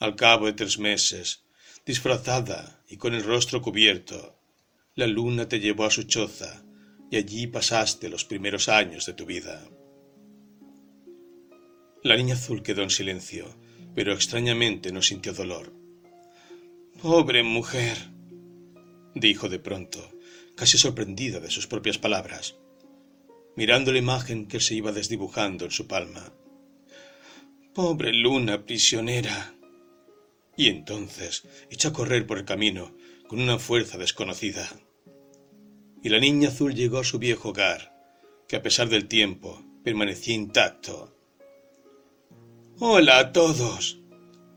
[0.00, 1.44] Al cabo de tres meses,
[1.84, 4.40] disfrazada y con el rostro cubierto,
[4.94, 6.64] la luna te llevó a su choza
[7.10, 9.68] y allí pasaste los primeros años de tu vida.
[12.02, 13.54] La niña azul quedó en silencio,
[13.94, 15.74] pero extrañamente no sintió dolor.
[17.02, 17.98] Pobre mujer,
[19.14, 20.00] dijo de pronto,
[20.56, 22.56] casi sorprendida de sus propias palabras,
[23.54, 26.32] mirando la imagen que se iba desdibujando en su palma.
[27.74, 29.59] Pobre luna prisionera.
[30.60, 32.94] Y entonces echó a correr por el camino
[33.28, 34.68] con una fuerza desconocida.
[36.02, 37.96] Y la niña azul llegó a su viejo hogar,
[38.46, 41.16] que a pesar del tiempo permanecía intacto.
[42.78, 44.00] Hola a todos,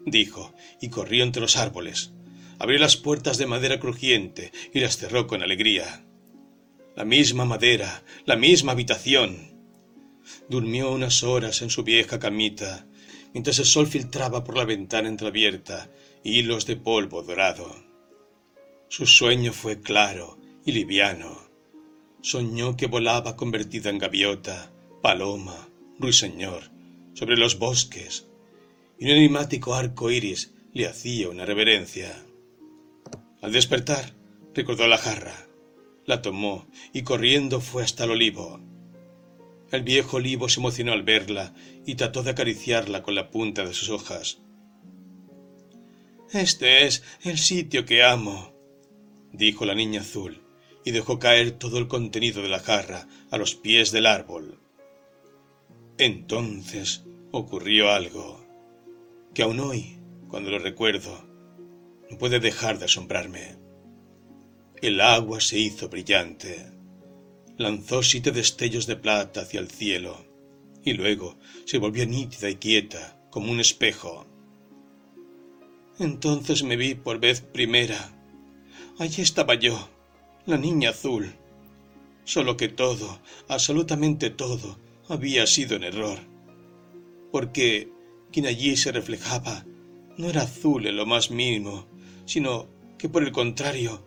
[0.06, 2.12] dijo, y corrió entre los árboles,
[2.60, 6.06] abrió las puertas de madera crujiente y las cerró con alegría.
[6.98, 9.58] La misma madera, la misma habitación.
[10.50, 12.88] Durmió unas horas en su vieja camita,
[13.34, 15.90] mientras el sol filtraba por la ventana entreabierta
[16.24, 17.76] hilos de polvo dorado.
[18.88, 21.50] Su sueño fue claro y liviano.
[22.22, 25.68] Soñó que volaba convertida en gaviota, paloma,
[26.00, 26.72] ruiseñor,
[27.14, 28.28] sobre los bosques,
[28.98, 32.24] y un enigmático arco iris le hacía una reverencia.
[33.42, 34.14] Al despertar,
[34.54, 35.48] recordó la jarra,
[36.06, 38.62] la tomó y corriendo fue hasta el olivo.
[39.74, 41.52] El viejo olivo se emocionó al verla
[41.84, 44.38] y trató de acariciarla con la punta de sus hojas.
[46.32, 48.54] Este es el sitio que amo,
[49.32, 50.44] dijo la niña azul,
[50.86, 54.60] y dejó caer todo el contenido de la jarra a los pies del árbol.
[55.98, 58.46] Entonces ocurrió algo
[59.34, 59.98] que aún hoy,
[60.28, 61.28] cuando lo recuerdo,
[62.12, 63.56] no puede dejar de asombrarme.
[64.84, 66.73] El agua se hizo brillante,
[67.58, 70.26] lanzó siete destellos de plata hacia el cielo,
[70.84, 74.26] y luego se volvió nítida y quieta como un espejo.
[76.00, 78.12] Entonces me vi por vez primera.
[78.98, 79.90] Allí estaba yo,
[80.46, 81.34] la niña azul.
[82.26, 86.20] Solo que todo, absolutamente todo, había sido en error.
[87.32, 87.92] Porque
[88.32, 89.66] quien allí se reflejaba
[90.18, 91.88] no era azul en lo más mínimo,
[92.26, 92.68] sino
[92.98, 94.04] que por el contrario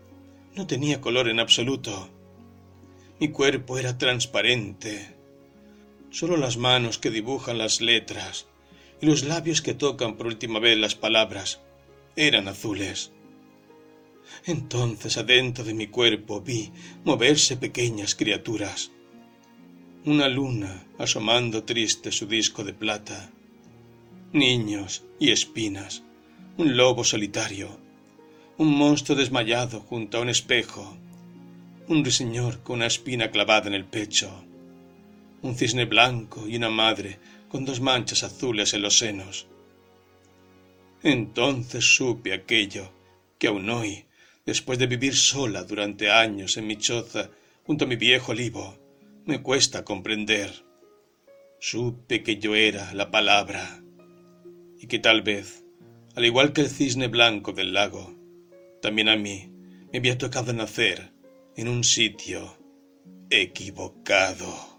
[0.55, 2.11] no tenía color en absoluto.
[3.19, 5.15] Mi cuerpo era transparente.
[6.11, 8.47] Solo las manos que dibujan las letras
[9.01, 11.61] y los labios que tocan por última vez las palabras
[12.15, 13.13] eran azules.
[14.45, 16.71] Entonces adentro de mi cuerpo vi
[17.05, 18.91] moverse pequeñas criaturas.
[20.05, 23.31] Una luna asomando triste su disco de plata.
[24.33, 26.03] Niños y espinas.
[26.59, 27.79] Un lobo solitario.
[28.59, 30.99] Un monstruo desmayado junto a un espejo.
[31.89, 34.45] Un ruiseñor con una espina clavada en el pecho.
[35.43, 39.47] Un cisne blanco y una madre con dos manchas azules en los senos.
[41.05, 42.91] Entonces supe aquello
[43.39, 44.05] que aún hoy,
[44.45, 47.31] después de vivir sola durante años en mi choza
[47.63, 48.77] junto a mi viejo olivo,
[49.25, 50.65] me cuesta comprender.
[51.61, 53.81] Supe que yo era la palabra
[54.81, 55.65] y que tal vez,
[56.17, 58.13] al igual que el cisne blanco del lago,
[58.83, 59.53] también a mí
[59.93, 61.15] me había tocado nacer
[61.57, 62.55] en un sitio
[63.31, 64.76] equivocado.